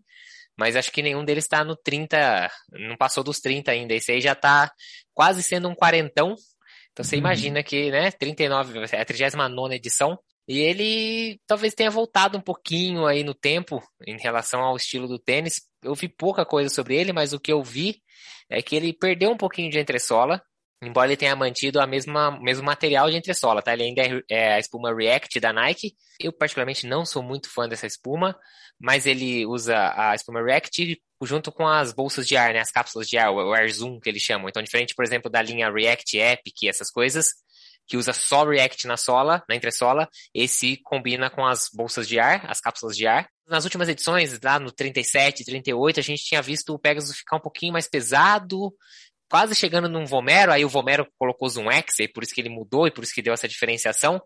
mas 0.56 0.76
acho 0.76 0.90
que 0.90 1.02
nenhum 1.02 1.24
deles 1.24 1.44
está 1.44 1.62
no 1.64 1.76
30, 1.76 2.50
não 2.72 2.96
passou 2.96 3.22
dos 3.22 3.40
30 3.40 3.70
ainda. 3.70 3.94
Esse 3.94 4.12
aí 4.12 4.20
já 4.20 4.32
está 4.32 4.72
quase 5.12 5.42
sendo 5.42 5.68
um 5.68 5.74
quarentão. 5.74 6.34
Então 6.92 7.04
você 7.04 7.16
uhum. 7.16 7.20
imagina 7.20 7.62
que, 7.62 7.90
né, 7.90 8.10
39, 8.10 8.80
é 8.92 9.00
a 9.00 9.04
39 9.04 9.74
edição. 9.74 10.18
E 10.48 10.60
ele 10.60 11.40
talvez 11.46 11.74
tenha 11.74 11.90
voltado 11.90 12.38
um 12.38 12.40
pouquinho 12.40 13.04
aí 13.04 13.24
no 13.24 13.34
tempo 13.34 13.82
em 14.06 14.16
relação 14.16 14.60
ao 14.60 14.76
estilo 14.76 15.08
do 15.08 15.18
tênis. 15.18 15.60
Eu 15.82 15.94
vi 15.94 16.08
pouca 16.08 16.46
coisa 16.46 16.72
sobre 16.72 16.96
ele, 16.96 17.12
mas 17.12 17.32
o 17.32 17.40
que 17.40 17.52
eu 17.52 17.62
vi 17.62 18.00
é 18.48 18.62
que 18.62 18.76
ele 18.76 18.92
perdeu 18.92 19.30
um 19.30 19.36
pouquinho 19.36 19.70
de 19.70 19.78
entressola, 19.78 20.40
embora 20.86 21.08
ele 21.08 21.16
tenha 21.16 21.36
mantido 21.36 21.80
a 21.80 21.86
mesma 21.86 22.38
mesmo 22.40 22.64
material 22.64 23.10
de 23.10 23.16
entressola, 23.16 23.62
tá? 23.62 23.72
Ele 23.72 23.84
ainda 23.84 24.02
é, 24.02 24.22
é 24.30 24.52
a 24.54 24.58
espuma 24.58 24.94
React 24.94 25.40
da 25.40 25.52
Nike. 25.52 25.94
Eu 26.20 26.32
particularmente 26.32 26.86
não 26.86 27.04
sou 27.04 27.22
muito 27.22 27.50
fã 27.50 27.68
dessa 27.68 27.86
espuma 27.86 28.36
mas 28.78 29.06
ele 29.06 29.46
usa 29.46 29.92
a 29.96 30.14
espuma 30.14 30.42
React 30.42 31.00
junto 31.22 31.50
com 31.50 31.66
as 31.66 31.92
bolsas 31.92 32.28
de 32.28 32.36
ar, 32.36 32.52
né, 32.52 32.60
as 32.60 32.70
cápsulas 32.70 33.08
de 33.08 33.16
ar, 33.16 33.30
o 33.30 33.54
Air 33.54 33.72
Zoom 33.72 33.98
que 33.98 34.08
eles 34.08 34.22
chamam. 34.22 34.48
Então, 34.48 34.62
diferente, 34.62 34.94
por 34.94 35.04
exemplo, 35.04 35.30
da 35.30 35.40
linha 35.40 35.70
React 35.70 36.18
Epic 36.18 36.62
e 36.62 36.68
essas 36.68 36.90
coisas, 36.90 37.28
que 37.86 37.96
usa 37.96 38.12
só 38.12 38.44
React 38.44 38.86
na 38.86 38.96
sola, 38.96 39.42
na 39.48 39.54
entressola, 39.54 40.08
esse 40.34 40.76
combina 40.82 41.30
com 41.30 41.46
as 41.46 41.70
bolsas 41.72 42.06
de 42.06 42.18
ar, 42.18 42.44
as 42.50 42.60
cápsulas 42.60 42.96
de 42.96 43.06
ar. 43.06 43.28
Nas 43.48 43.64
últimas 43.64 43.88
edições, 43.88 44.38
lá 44.42 44.58
no 44.58 44.72
37, 44.72 45.44
38, 45.44 46.00
a 46.00 46.02
gente 46.02 46.24
tinha 46.24 46.42
visto 46.42 46.74
o 46.74 46.78
Pegasus 46.78 47.16
ficar 47.16 47.36
um 47.36 47.40
pouquinho 47.40 47.72
mais 47.72 47.88
pesado, 47.88 48.74
quase 49.28 49.54
chegando 49.54 49.88
num 49.88 50.04
Vomero, 50.04 50.52
aí 50.52 50.64
o 50.64 50.68
Vomero 50.68 51.06
colocou 51.18 51.48
Zoom 51.48 51.70
X, 51.70 51.98
e 52.00 52.08
por 52.08 52.22
isso 52.22 52.34
que 52.34 52.40
ele 52.40 52.48
mudou 52.48 52.86
e 52.86 52.90
por 52.90 53.04
isso 53.04 53.14
que 53.14 53.22
deu 53.22 53.34
essa 53.34 53.48
diferenciação. 53.48 54.20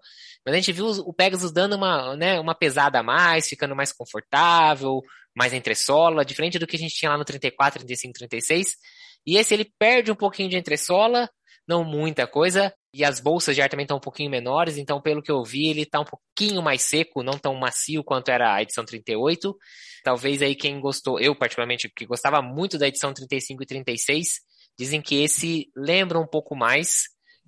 Mas 0.44 0.54
a 0.54 0.56
gente 0.56 0.72
viu 0.72 0.86
o 0.86 1.12
Pegasus 1.12 1.52
dando 1.52 1.76
uma, 1.76 2.16
né, 2.16 2.40
uma 2.40 2.54
pesada 2.54 3.00
a 3.00 3.02
mais, 3.02 3.48
ficando 3.48 3.76
mais 3.76 3.92
confortável, 3.92 5.00
mais 5.34 5.52
entressola, 5.52 6.24
diferente 6.24 6.58
do 6.58 6.66
que 6.66 6.76
a 6.76 6.78
gente 6.78 6.94
tinha 6.94 7.10
lá 7.10 7.18
no 7.18 7.24
34, 7.24 7.80
35, 7.80 8.12
36. 8.14 8.76
E 9.26 9.36
esse 9.36 9.54
ele 9.54 9.70
perde 9.78 10.10
um 10.10 10.16
pouquinho 10.16 10.48
de 10.48 10.56
entressola, 10.56 11.28
não 11.66 11.84
muita 11.84 12.26
coisa, 12.26 12.72
e 12.92 13.04
as 13.04 13.20
bolsas 13.20 13.54
de 13.54 13.62
ar 13.62 13.68
também 13.68 13.84
estão 13.84 13.98
um 13.98 14.00
pouquinho 14.00 14.30
menores, 14.30 14.76
então 14.76 15.00
pelo 15.00 15.22
que 15.22 15.30
eu 15.30 15.44
vi, 15.44 15.68
ele 15.68 15.82
está 15.82 16.00
um 16.00 16.04
pouquinho 16.04 16.60
mais 16.62 16.82
seco, 16.82 17.22
não 17.22 17.38
tão 17.38 17.54
macio 17.54 18.02
quanto 18.02 18.30
era 18.30 18.54
a 18.54 18.62
edição 18.62 18.84
38. 18.84 19.56
Talvez 20.02 20.42
aí 20.42 20.54
quem 20.54 20.80
gostou, 20.80 21.20
eu 21.20 21.36
particularmente, 21.36 21.88
que 21.94 22.06
gostava 22.06 22.42
muito 22.42 22.78
da 22.78 22.88
edição 22.88 23.12
35 23.12 23.62
e 23.62 23.66
36, 23.66 24.28
Dizem 24.80 25.02
que 25.02 25.22
esse 25.22 25.70
lembra 25.76 26.18
um 26.18 26.26
pouco 26.26 26.56
mais, 26.56 27.02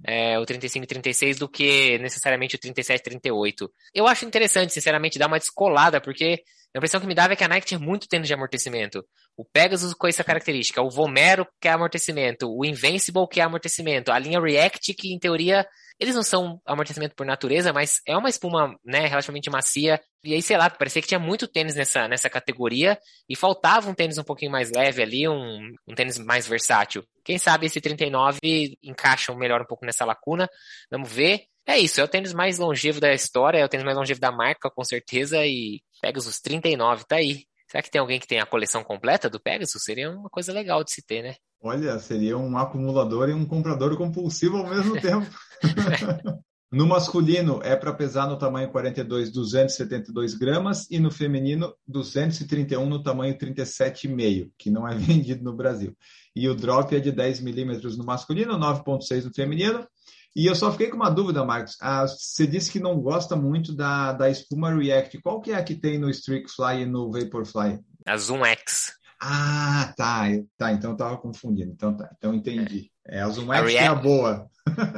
é, 0.07 0.39
o 0.39 0.45
35 0.45 0.85
e 0.85 0.87
36 0.87 1.39
do 1.39 1.49
que 1.49 1.97
necessariamente 1.97 2.57
o 2.57 2.59
37 2.59 3.01
e 3.01 3.03
38. 3.05 3.73
Eu 3.95 4.07
acho 4.07 4.27
interessante, 4.27 4.71
sinceramente, 4.71 5.19
dar 5.19 5.29
uma 5.29 5.39
descolada, 5.39 5.99
porque 5.99 6.43
a 6.75 6.79
impressão 6.79 7.01
que 7.01 7.07
me 7.07 7.15
dava 7.15 7.33
é 7.33 7.37
que 7.37 7.43
a 7.43 7.49
Nike 7.49 7.69
tinha 7.69 7.81
muito 7.81 8.07
tênis 8.07 8.29
de 8.29 8.35
amortecimento. 8.35 9.03
O 9.35 9.47
Pegasus 9.47 9.95
com 9.95 10.07
essa 10.07 10.23
característica, 10.23 10.83
o 10.83 10.91
Vomero 10.91 11.47
que 11.59 11.69
é 11.69 11.71
amortecimento, 11.71 12.55
o 12.55 12.67
Invincible 12.67 13.27
que 13.27 13.41
é 13.41 13.45
amortecimento, 13.45 14.12
a 14.12 14.19
linha 14.19 14.39
React 14.39 14.93
que 14.93 15.15
em 15.15 15.19
teoria 15.19 15.67
eles 15.99 16.15
não 16.15 16.23
são 16.23 16.61
amortecimento 16.65 17.15
por 17.15 17.27
natureza, 17.27 17.73
mas 17.73 18.01
é 18.07 18.17
uma 18.17 18.29
espuma, 18.29 18.77
né, 18.85 19.07
relativamente 19.07 19.51
macia. 19.51 20.01
E 20.25 20.35
aí, 20.35 20.43
sei 20.43 20.57
lá, 20.57 20.71
parecia 20.71 21.03
que 21.03 21.09
tinha 21.09 21.21
muito 21.21 21.49
tênis 21.49 21.75
nessa, 21.75 22.07
nessa 22.09 22.31
categoria 22.31 22.99
e 23.29 23.37
faltava 23.37 23.91
um 23.91 23.95
tênis 23.95 24.19
um 24.19 24.25
pouquinho 24.25 24.51
mais 24.53 24.71
leve 24.71 25.03
ali, 25.03 25.29
um, 25.29 25.73
um 25.87 25.95
tênis 25.95 26.19
mais 26.19 26.47
versátil. 26.47 27.05
Quem 27.25 27.39
sabe 27.39 27.67
esse 27.67 27.81
39 27.81 28.39
encaixa 28.83 29.35
melhor 29.35 29.63
um 29.63 29.67
pouco 29.67 29.85
nessa 29.85 30.05
lacuna. 30.05 30.49
Vamos 30.91 31.11
ver. 31.11 31.47
É 31.67 31.79
isso, 31.79 32.01
é 32.01 32.05
o 32.05 32.09
tênis 32.09 32.33
mais 32.33 32.59
longevo 32.59 32.99
da 33.01 33.13
história, 33.13 33.59
é 33.59 33.65
o 33.65 33.69
tênis 33.69 33.85
mais 33.85 33.97
longevo 33.97 34.19
da 34.19 34.33
marca, 34.33 34.69
com 34.69 34.83
certeza, 34.83 35.47
e 35.47 35.81
Pegasus 36.01 36.41
39 36.41 37.05
tá 37.05 37.17
aí. 37.17 37.45
Será 37.73 37.83
que 37.83 37.91
tem 37.91 38.02
alguém 38.02 38.21
que 38.21 38.29
tem 38.29 38.38
a 38.38 38.45
coleção 38.45 38.85
completa 38.85 39.31
do 39.31 39.41
Pegasus? 39.41 39.83
Seria 39.83 40.11
uma 40.11 40.29
coisa 40.29 40.52
legal 40.52 40.85
de 40.85 40.93
se 40.93 41.00
ter, 41.00 41.23
né? 41.23 41.37
Olha, 41.59 41.99
seria 41.99 42.37
um 42.37 42.59
acumulador 42.59 43.31
e 43.31 43.33
um 43.33 43.47
comprador 43.47 43.97
compulsivo 43.97 44.59
ao 44.59 44.69
mesmo 44.69 45.00
tempo. 45.00 45.26
no 46.71 46.87
masculino 46.87 47.62
é 47.64 47.75
para 47.75 47.95
pesar 47.95 48.29
no 48.29 48.37
tamanho 48.37 48.71
42, 48.71 49.33
272 49.33 50.35
gramas, 50.35 50.87
e 50.91 50.99
no 50.99 51.11
feminino 51.11 51.75
231 51.88 52.87
no 52.87 53.02
tamanho 53.02 53.38
37,5, 53.38 54.50
que 54.59 54.71
não 54.71 54.87
é 54.87 54.93
vendido 54.95 55.43
no 55.43 55.57
Brasil. 55.57 55.97
E 56.37 56.47
o 56.50 56.55
drop 56.55 56.95
é 56.95 57.00
de 57.00 57.11
10 57.11 57.41
milímetros 57.41 57.97
no 57.97 58.05
masculino, 58.05 58.52
9,6 58.59 59.25
no 59.25 59.33
feminino. 59.33 59.88
E 60.35 60.47
eu 60.47 60.55
só 60.55 60.73
fiquei 60.73 60.89
com 60.89 60.97
uma 60.97 61.11
dúvida, 61.11 61.45
Marcos. 61.45 61.77
Ah, 61.81 62.07
você 62.07 62.47
disse 62.47 62.71
que 62.71 62.81
não 62.81 62.99
gosta 63.01 63.37
muito 63.37 63.75
da, 63.75 64.12
da 64.12 64.31
espuma 64.31 64.75
React. 64.75 65.21
Qual 65.21 65.41
que 65.41 65.53
é 65.53 65.57
a 65.57 65.62
que 65.62 65.75
tem 65.75 65.99
no 65.99 66.09
Streakfly 66.09 66.83
e 66.83 66.87
no 66.87 67.11
Vaporfly? 67.11 67.79
A 68.07 68.17
Zoom 68.17 68.45
X. 68.45 68.95
Ah, 69.21 69.93
tá. 69.97 70.23
Tá, 70.57 70.73
então 70.73 70.93
eu 70.93 70.97
tava 70.97 71.19
confundindo. 71.19 71.71
Então 71.73 71.95
tá. 71.97 72.11
Então 72.17 72.35
entendi. 72.35 72.91
É, 73.07 73.19
é 73.19 73.23
a 73.23 73.29
Zoom 73.29 73.53
X 73.53 73.77
a 73.77 73.79
é 73.79 73.87
a 73.87 73.95
boa. 73.95 74.47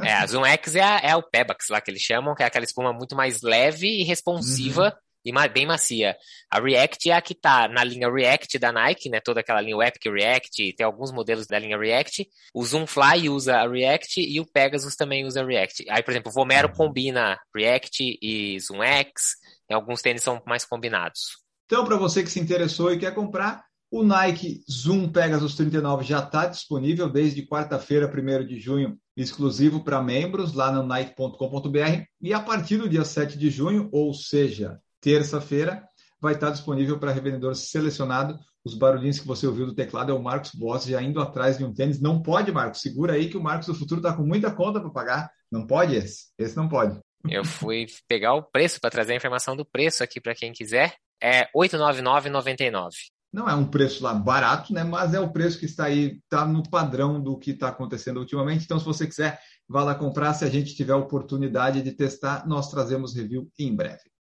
É, 0.03 0.13
a 0.13 0.25
Zoom 0.25 0.45
X 0.45 0.75
é, 0.75 0.81
a, 0.81 0.99
é 0.99 1.15
o 1.15 1.23
Pebax 1.23 1.67
lá 1.69 1.81
que 1.81 1.91
eles 1.91 2.01
chamam, 2.01 2.33
que 2.33 2.41
é 2.41 2.45
aquela 2.45 2.63
espuma 2.63 2.93
muito 2.93 3.15
mais 3.15 3.41
leve 3.41 3.87
e 3.87 4.03
responsiva. 4.03 4.85
Uhum 4.85 5.04
e 5.25 5.49
bem 5.49 5.65
macia. 5.65 6.15
A 6.51 6.59
React 6.59 7.09
é 7.09 7.13
a 7.13 7.21
que 7.21 7.33
está 7.33 7.67
na 7.67 7.83
linha 7.83 8.11
React 8.11 8.59
da 8.59 8.71
Nike, 8.71 9.09
né? 9.09 9.19
Toda 9.19 9.39
aquela 9.39 9.59
linha 9.59 9.75
Epic 9.87 10.05
React, 10.05 10.73
tem 10.73 10.85
alguns 10.85 11.11
modelos 11.11 11.47
da 11.47 11.57
linha 11.57 11.77
React. 11.77 12.29
O 12.53 12.63
Zoomfly 12.63 13.27
usa 13.29 13.57
a 13.57 13.67
React 13.67 14.21
e 14.21 14.39
o 14.39 14.45
Pegasus 14.45 14.95
também 14.95 15.25
usa 15.25 15.41
a 15.41 15.45
React. 15.45 15.85
Aí, 15.89 16.03
por 16.03 16.11
exemplo, 16.11 16.31
o 16.31 16.35
Vomero 16.35 16.71
combina 16.71 17.39
React 17.55 18.19
e 18.21 18.59
ZoomX. 18.59 19.35
Em 19.69 19.73
alguns 19.73 20.01
tênis 20.01 20.21
são 20.21 20.41
mais 20.45 20.63
combinados. 20.63 21.43
Então, 21.65 21.83
para 21.83 21.97
você 21.97 22.21
que 22.21 22.29
se 22.29 22.39
interessou 22.39 22.93
e 22.93 22.99
quer 22.99 23.15
comprar, 23.15 23.65
o 23.89 24.03
Nike 24.03 24.63
Zoom 24.69 25.09
Pegasus 25.09 25.55
39 25.55 26.03
já 26.03 26.19
está 26.19 26.45
disponível 26.47 27.09
desde 27.09 27.47
quarta-feira, 27.47 28.11
1 28.11 28.45
de 28.45 28.59
junho, 28.59 28.97
exclusivo 29.15 29.83
para 29.83 30.01
membros 30.01 30.53
lá 30.53 30.71
no 30.71 30.83
nike.com.br. 30.83 32.03
E 32.21 32.33
a 32.33 32.39
partir 32.39 32.77
do 32.77 32.89
dia 32.89 33.05
7 33.05 33.37
de 33.37 33.49
junho, 33.49 33.89
ou 33.91 34.13
seja, 34.13 34.79
terça-feira, 35.05 35.87
vai 36.19 36.33
estar 36.33 36.49
disponível 36.49 36.97
para 36.97 37.11
revendedor 37.11 37.55
selecionado. 37.55 38.39
Os 38.65 38.73
barulhinhos 38.73 39.19
que 39.19 39.27
você 39.27 39.45
ouviu 39.45 39.67
do 39.67 39.75
teclado 39.75 40.11
é 40.11 40.15
o 40.15 40.21
Marcos 40.21 40.49
Boss 40.55 40.85
já 40.85 40.99
indo 40.99 41.21
atrás 41.21 41.59
de 41.59 41.63
um 41.63 41.71
tênis. 41.71 42.01
Não 42.01 42.23
pode, 42.23 42.51
Marcos. 42.51 42.81
Segura 42.81 43.13
aí 43.13 43.29
que 43.29 43.37
o 43.37 43.43
Marcos 43.43 43.67
do 43.67 43.75
futuro 43.75 43.99
está 43.99 44.13
com 44.13 44.23
muita 44.23 44.51
conta 44.51 44.81
para 44.81 44.89
pagar. 44.89 45.31
Não 45.51 45.67
pode 45.67 45.95
esse. 45.95 46.31
Esse 46.39 46.57
não 46.57 46.67
pode. 46.67 46.99
Eu 47.29 47.45
fui 47.45 47.85
pegar 48.07 48.33
o 48.33 48.41
preço 48.41 48.81
para 48.81 48.89
trazer 48.89 49.13
a 49.13 49.17
informação 49.17 49.55
do 49.55 49.63
preço 49.63 50.03
aqui 50.03 50.19
para 50.19 50.33
quem 50.33 50.51
quiser. 50.51 50.95
É 51.21 51.47
899,99. 51.55 52.89
Não 53.31 53.47
é 53.47 53.53
um 53.53 53.67
preço 53.67 54.03
lá 54.03 54.13
barato, 54.13 54.73
né? 54.73 54.83
Mas 54.83 55.13
é 55.13 55.19
o 55.19 55.31
preço 55.31 55.59
que 55.59 55.65
está 55.65 55.85
aí, 55.85 56.19
está 56.23 56.45
no 56.45 56.67
padrão 56.67 57.21
do 57.21 57.37
que 57.37 57.51
está 57.51 57.67
acontecendo 57.67 58.17
ultimamente. 58.19 58.65
Então, 58.65 58.79
se 58.79 58.85
você 58.85 59.05
quiser, 59.05 59.39
vá 59.69 59.83
lá 59.83 59.93
comprar. 59.93 60.33
Se 60.33 60.43
a 60.43 60.49
gente 60.49 60.73
tiver 60.73 60.93
a 60.93 60.97
oportunidade 60.97 61.83
de 61.83 61.91
testar, 61.91 62.47
nós 62.47 62.71
trazemos 62.71 63.15
review 63.15 63.47
em 63.59 63.75
breve. 63.75 64.14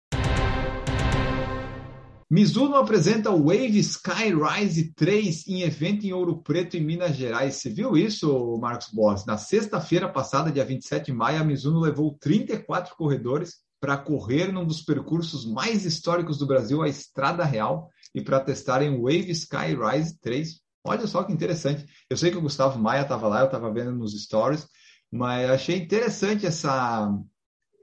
Mizuno 2.34 2.74
apresenta 2.74 3.30
o 3.30 3.44
Wave 3.44 3.78
Skyrise 3.78 4.92
3 4.94 5.46
em 5.46 5.62
evento 5.62 6.04
em 6.04 6.12
Ouro 6.12 6.42
Preto, 6.42 6.76
em 6.76 6.80
Minas 6.80 7.14
Gerais. 7.14 7.54
Você 7.54 7.70
viu 7.70 7.96
isso, 7.96 8.58
Marcos 8.60 8.88
Boss? 8.92 9.24
Na 9.24 9.36
sexta-feira 9.36 10.08
passada, 10.08 10.50
dia 10.50 10.64
27 10.64 11.06
de 11.06 11.12
maio, 11.12 11.40
a 11.40 11.44
Mizuno 11.44 11.78
levou 11.78 12.18
34 12.18 12.96
corredores 12.96 13.58
para 13.80 13.96
correr 13.96 14.50
num 14.50 14.64
dos 14.64 14.82
percursos 14.82 15.46
mais 15.46 15.84
históricos 15.84 16.36
do 16.36 16.44
Brasil, 16.44 16.82
a 16.82 16.88
Estrada 16.88 17.44
Real, 17.44 17.88
e 18.12 18.20
para 18.20 18.40
testarem 18.40 19.00
Wave 19.00 19.30
Skyrise 19.30 20.18
3. 20.20 20.60
Olha 20.82 21.06
só 21.06 21.22
que 21.22 21.32
interessante. 21.32 21.86
Eu 22.10 22.16
sei 22.16 22.32
que 22.32 22.36
o 22.36 22.42
Gustavo 22.42 22.80
Maia 22.80 23.02
estava 23.02 23.28
lá, 23.28 23.40
eu 23.42 23.46
estava 23.46 23.72
vendo 23.72 23.92
nos 23.92 24.12
stories, 24.20 24.66
mas 25.08 25.48
achei 25.48 25.76
interessante 25.76 26.46
essa, 26.46 27.16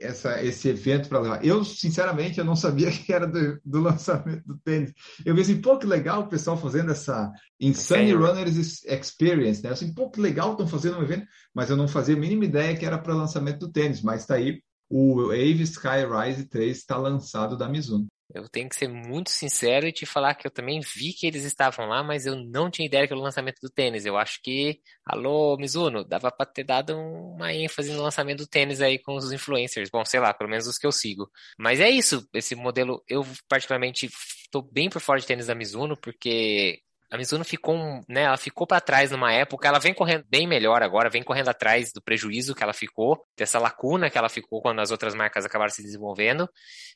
essa, 0.01 0.43
esse 0.43 0.67
evento 0.67 1.07
para 1.07 1.19
levar. 1.19 1.45
Eu, 1.45 1.63
sinceramente, 1.63 2.39
eu 2.39 2.45
não 2.45 2.55
sabia 2.55 2.89
que 2.91 3.13
era 3.13 3.27
do, 3.27 3.59
do, 3.63 3.79
lançamento 3.79 4.43
do 4.45 4.57
tênis. 4.57 4.93
Eu 5.25 5.35
vi 5.35 5.41
assim, 5.41 5.61
pô, 5.61 5.77
que 5.77 5.85
legal 5.85 6.21
o 6.21 6.27
pessoal 6.27 6.57
fazendo 6.57 6.91
essa 6.91 7.31
Insane 7.59 8.13
Runners 8.13 8.83
Experience, 8.85 9.63
né? 9.63 9.69
Assim, 9.69 9.93
pô, 9.93 10.09
que 10.09 10.19
legal 10.19 10.51
estão 10.51 10.67
fazendo 10.67 10.97
um 10.97 11.03
evento, 11.03 11.25
mas 11.53 11.69
eu 11.69 11.77
não 11.77 11.87
fazia 11.87 12.15
a 12.15 12.19
mínima 12.19 12.45
ideia 12.45 12.75
que 12.75 12.85
era 12.85 12.97
para 12.97 13.13
lançamento 13.13 13.59
do 13.59 13.71
tênis, 13.71 14.01
mas 14.01 14.21
está 14.21 14.35
aí, 14.35 14.61
o 14.89 15.27
Wave 15.27 15.61
Sky 15.63 16.05
Rise 16.09 16.45
3 16.45 16.77
está 16.77 16.97
lançado 16.97 17.57
da 17.57 17.69
Mizuno. 17.69 18.07
Eu 18.33 18.47
tenho 18.49 18.69
que 18.69 18.75
ser 18.75 18.87
muito 18.87 19.29
sincero 19.29 19.87
e 19.87 19.91
te 19.91 20.05
falar 20.05 20.35
que 20.35 20.47
eu 20.47 20.51
também 20.51 20.79
vi 20.79 21.13
que 21.13 21.27
eles 21.27 21.43
estavam 21.43 21.87
lá, 21.87 22.03
mas 22.03 22.25
eu 22.25 22.35
não 22.35 22.69
tinha 22.69 22.85
ideia 22.85 23.07
que 23.07 23.13
era 23.13 23.19
o 23.19 23.23
lançamento 23.23 23.59
do 23.61 23.69
tênis. 23.69 24.05
Eu 24.05 24.17
acho 24.17 24.41
que, 24.41 24.81
alô, 25.05 25.57
Mizuno, 25.57 26.03
dava 26.03 26.31
para 26.31 26.45
ter 26.45 26.63
dado 26.63 26.95
uma 26.97 27.53
ênfase 27.53 27.91
no 27.91 28.01
lançamento 28.01 28.39
do 28.39 28.47
tênis 28.47 28.81
aí 28.81 28.99
com 28.99 29.15
os 29.15 29.31
influencers. 29.31 29.89
Bom, 29.89 30.03
sei 30.05 30.19
lá, 30.19 30.33
pelo 30.33 30.49
menos 30.49 30.67
os 30.67 30.77
que 30.77 30.87
eu 30.87 30.91
sigo. 30.91 31.29
Mas 31.57 31.79
é 31.79 31.89
isso, 31.89 32.27
esse 32.33 32.55
modelo, 32.55 33.03
eu 33.07 33.25
particularmente 33.47 34.07
estou 34.07 34.61
bem 34.61 34.89
por 34.89 35.01
fora 35.01 35.19
de 35.19 35.27
tênis 35.27 35.47
da 35.47 35.55
Mizuno, 35.55 35.97
porque 35.97 36.81
a 37.11 37.17
Mizuno 37.17 37.43
ficou, 37.43 37.75
né, 38.07 38.21
ela 38.23 38.37
ficou 38.37 38.65
para 38.65 38.79
trás 38.79 39.11
numa 39.11 39.33
época, 39.33 39.67
ela 39.67 39.79
vem 39.79 39.93
correndo 39.93 40.23
bem 40.29 40.47
melhor 40.47 40.81
agora, 40.81 41.09
vem 41.09 41.21
correndo 41.21 41.49
atrás 41.49 41.91
do 41.91 42.01
prejuízo 42.01 42.55
que 42.55 42.63
ela 42.63 42.71
ficou, 42.71 43.21
dessa 43.37 43.59
lacuna 43.59 44.09
que 44.09 44.17
ela 44.17 44.29
ficou 44.29 44.61
quando 44.61 44.79
as 44.79 44.91
outras 44.91 45.13
marcas 45.13 45.45
acabaram 45.45 45.73
se 45.73 45.83
desenvolvendo, 45.83 46.49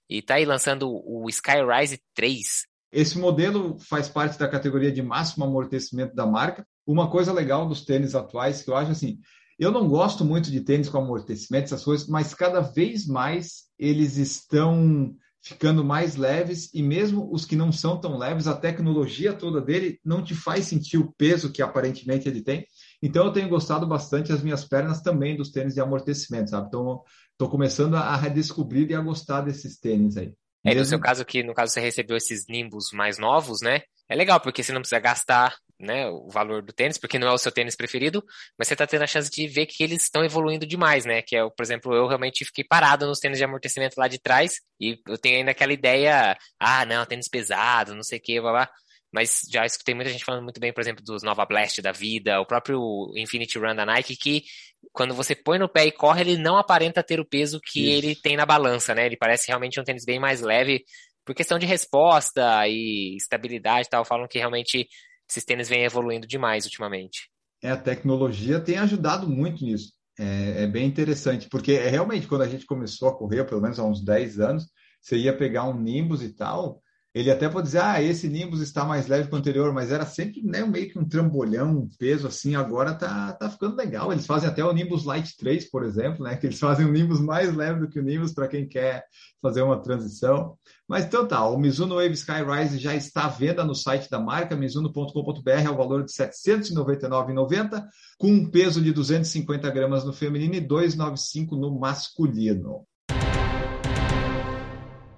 e 0.09 0.21
tá 0.21 0.35
aí 0.35 0.45
lançando 0.45 0.89
o 0.89 1.29
Skyrise 1.29 2.01
3. 2.15 2.65
Esse 2.93 3.17
modelo 3.17 3.77
faz 3.77 4.07
parte 4.07 4.39
da 4.39 4.47
categoria 4.47 4.89
de 4.89 5.01
máximo 5.01 5.43
amortecimento 5.43 6.15
da 6.15 6.25
marca. 6.25 6.65
Uma 6.87 7.09
coisa 7.11 7.33
legal 7.33 7.67
dos 7.67 7.83
tênis 7.83 8.15
atuais 8.15 8.63
que 8.63 8.69
eu 8.69 8.75
acho 8.77 8.91
assim, 8.91 9.19
eu 9.59 9.69
não 9.69 9.85
gosto 9.85 10.23
muito 10.23 10.49
de 10.49 10.61
tênis 10.61 10.87
com 10.87 10.97
amortecimento, 10.99 11.65
essas 11.65 11.83
coisas, 11.83 12.07
mas 12.07 12.33
cada 12.33 12.61
vez 12.61 13.05
mais 13.05 13.65
eles 13.77 14.15
estão 14.15 15.13
ficando 15.45 15.85
mais 15.85 16.15
leves 16.15 16.73
e 16.73 16.81
mesmo 16.81 17.31
os 17.31 17.45
que 17.45 17.55
não 17.55 17.71
são 17.71 18.01
tão 18.01 18.17
leves, 18.17 18.47
a 18.47 18.57
tecnologia 18.57 19.31
toda 19.31 19.61
dele 19.61 19.99
não 20.03 20.23
te 20.23 20.33
faz 20.33 20.65
sentir 20.65 20.97
o 20.97 21.13
peso 21.13 21.51
que 21.51 21.61
aparentemente 21.61 22.27
ele 22.27 22.41
tem. 22.41 22.65
Então 23.01 23.27
eu 23.27 23.31
tenho 23.31 23.47
gostado 23.47 23.85
bastante 23.85 24.33
as 24.33 24.41
minhas 24.41 24.65
pernas 24.65 25.01
também 25.01 25.37
dos 25.37 25.51
tênis 25.51 25.75
de 25.75 25.81
amortecimento, 25.81 26.49
sabe? 26.49 26.67
Então 26.67 27.03
estou 27.31 27.47
começando 27.47 27.93
a 27.93 28.15
redescobrir 28.15 28.89
e 28.89 28.95
a 28.95 29.01
gostar 29.01 29.41
desses 29.41 29.77
tênis 29.77 30.17
aí. 30.17 30.33
É, 30.63 30.73
no 30.73 30.83
seu 30.83 30.99
caso 30.99 31.23
que 31.23 31.43
no 31.43 31.53
caso 31.53 31.71
você 31.71 31.79
recebeu 31.79 32.17
esses 32.17 32.47
Nimbus 32.49 32.89
mais 32.91 33.19
novos, 33.19 33.61
né? 33.61 33.83
É 34.09 34.15
legal 34.15 34.39
porque 34.39 34.63
você 34.63 34.73
não 34.73 34.81
precisa 34.81 34.99
gastar 34.99 35.55
né, 35.79 36.07
o 36.07 36.29
valor 36.29 36.61
do 36.61 36.73
tênis, 36.73 36.97
porque 36.97 37.19
não 37.19 37.27
é 37.27 37.31
o 37.31 37.37
seu 37.37 37.51
tênis 37.51 37.75
preferido, 37.75 38.23
mas 38.57 38.67
você 38.67 38.73
está 38.73 38.87
tendo 38.87 39.03
a 39.03 39.07
chance 39.07 39.29
de 39.29 39.47
ver 39.47 39.65
que 39.65 39.83
eles 39.83 40.03
estão 40.03 40.23
evoluindo 40.23 40.65
demais, 40.65 41.05
né? 41.05 41.21
Que 41.21 41.35
é, 41.35 41.49
por 41.49 41.63
exemplo, 41.63 41.93
eu 41.93 42.07
realmente 42.07 42.45
fiquei 42.45 42.63
parado 42.63 43.05
nos 43.05 43.19
tênis 43.19 43.37
de 43.37 43.43
amortecimento 43.43 43.95
lá 43.97 44.07
de 44.07 44.19
trás 44.19 44.61
e 44.79 44.97
eu 45.07 45.17
tenho 45.17 45.37
ainda 45.37 45.51
aquela 45.51 45.73
ideia, 45.73 46.37
ah, 46.59 46.85
não, 46.85 47.05
tênis 47.05 47.27
pesado, 47.29 47.95
não 47.95 48.03
sei 48.03 48.19
o 48.19 48.21
que, 48.21 48.39
blá, 48.39 48.51
blá. 48.51 48.69
Mas 49.13 49.41
já 49.49 49.65
escutei 49.65 49.95
muita 49.95 50.11
gente 50.11 50.25
falando 50.25 50.43
muito 50.43 50.59
bem, 50.59 50.73
por 50.73 50.81
exemplo, 50.81 51.03
dos 51.03 51.23
Nova 51.23 51.45
Blast 51.45 51.81
da 51.81 51.93
vida, 51.93 52.39
o 52.41 52.45
próprio 52.45 52.79
Infinity 53.15 53.57
Run 53.57 53.73
da 53.73 53.85
Nike, 53.85 54.17
que 54.17 54.43
quando 54.91 55.13
você 55.13 55.33
põe 55.33 55.57
no 55.57 55.69
pé 55.69 55.85
e 55.85 55.91
corre, 55.91 56.21
ele 56.21 56.37
não 56.37 56.57
aparenta 56.57 57.01
ter 57.01 57.19
o 57.19 57.25
peso 57.25 57.61
que 57.61 57.79
Isso. 57.79 57.91
ele 57.91 58.15
tem 58.15 58.35
na 58.35 58.45
balança, 58.45 58.93
né? 58.93 59.05
Ele 59.05 59.15
parece 59.15 59.47
realmente 59.47 59.79
um 59.79 59.83
tênis 59.83 60.03
bem 60.03 60.19
mais 60.19 60.41
leve, 60.41 60.83
por 61.25 61.33
questão 61.33 61.57
de 61.57 61.65
resposta 61.65 62.67
e 62.67 63.15
estabilidade 63.15 63.87
e 63.87 63.89
tal. 63.89 64.05
Falam 64.05 64.27
que 64.27 64.37
realmente 64.37 64.87
esses 65.29 65.43
tênis 65.43 65.69
vêm 65.69 65.83
evoluindo 65.83 66.27
demais 66.27 66.65
ultimamente. 66.65 67.29
É, 67.61 67.71
a 67.71 67.77
tecnologia 67.77 68.59
tem 68.59 68.77
ajudado 68.77 69.27
muito 69.27 69.63
nisso. 69.63 69.93
É, 70.17 70.63
é, 70.63 70.67
bem 70.67 70.87
interessante, 70.87 71.49
porque 71.49 71.73
é 71.73 71.89
realmente 71.89 72.27
quando 72.27 72.43
a 72.43 72.47
gente 72.47 72.65
começou 72.65 73.09
a 73.09 73.17
correr, 73.17 73.43
pelo 73.43 73.61
menos 73.61 73.79
há 73.79 73.83
uns 73.83 74.03
10 74.03 74.39
anos, 74.39 74.65
você 75.01 75.17
ia 75.17 75.35
pegar 75.35 75.65
um 75.65 75.77
Nimbus 75.77 76.21
e 76.21 76.29
tal, 76.29 76.81
ele 77.15 77.31
até 77.31 77.47
pode 77.47 77.67
dizer, 77.67 77.81
ah, 77.81 78.03
esse 78.03 78.27
Nimbus 78.27 78.59
está 78.59 78.83
mais 78.83 79.07
leve 79.07 79.29
que 79.29 79.33
o 79.33 79.37
anterior, 79.37 79.71
mas 79.73 79.89
era 79.89 80.05
sempre 80.05 80.43
né, 80.43 80.65
meio 80.65 80.89
que 80.91 80.99
um 80.99 81.07
trambolhão, 81.07 81.71
um 81.71 81.89
peso 81.97 82.27
assim, 82.27 82.57
agora 82.57 82.93
tá, 82.93 83.31
tá 83.31 83.49
ficando 83.49 83.77
legal. 83.77 84.11
Eles 84.11 84.25
fazem 84.25 84.49
até 84.49 84.61
o 84.65 84.73
Nimbus 84.73 85.05
Light 85.05 85.37
3, 85.37 85.71
por 85.71 85.85
exemplo, 85.85 86.25
né? 86.25 86.35
Que 86.35 86.47
eles 86.47 86.59
fazem 86.59 86.85
um 86.85 86.91
Nimbus 86.91 87.21
mais 87.21 87.55
leve 87.55 87.79
do 87.79 87.87
que 87.87 88.01
o 88.01 88.03
Nimbus 88.03 88.33
para 88.33 88.49
quem 88.49 88.67
quer 88.67 89.05
fazer 89.41 89.61
uma 89.61 89.81
transição. 89.81 90.57
Mas 90.85 91.05
então 91.05 91.25
tá, 91.25 91.47
o 91.47 91.57
Mizuno 91.57 91.95
Wave 91.95 92.15
Skyrise 92.15 92.77
já 92.79 92.93
está 92.93 93.23
à 93.23 93.29
venda 93.29 93.63
no 93.63 93.73
site 93.73 94.09
da 94.09 94.19
marca, 94.19 94.53
mizuno.com.br, 94.53 95.67
ao 95.69 95.77
valor 95.77 96.03
de 96.03 96.11
R$ 96.19 96.29
799,90, 96.29 97.81
com 98.17 98.27
um 98.27 98.51
peso 98.51 98.81
de 98.81 98.91
250 98.91 99.69
gramas 99.71 100.03
no 100.03 100.11
feminino 100.11 100.55
e 100.55 100.59
295 100.59 101.55
no 101.55 101.79
masculino. 101.79 102.85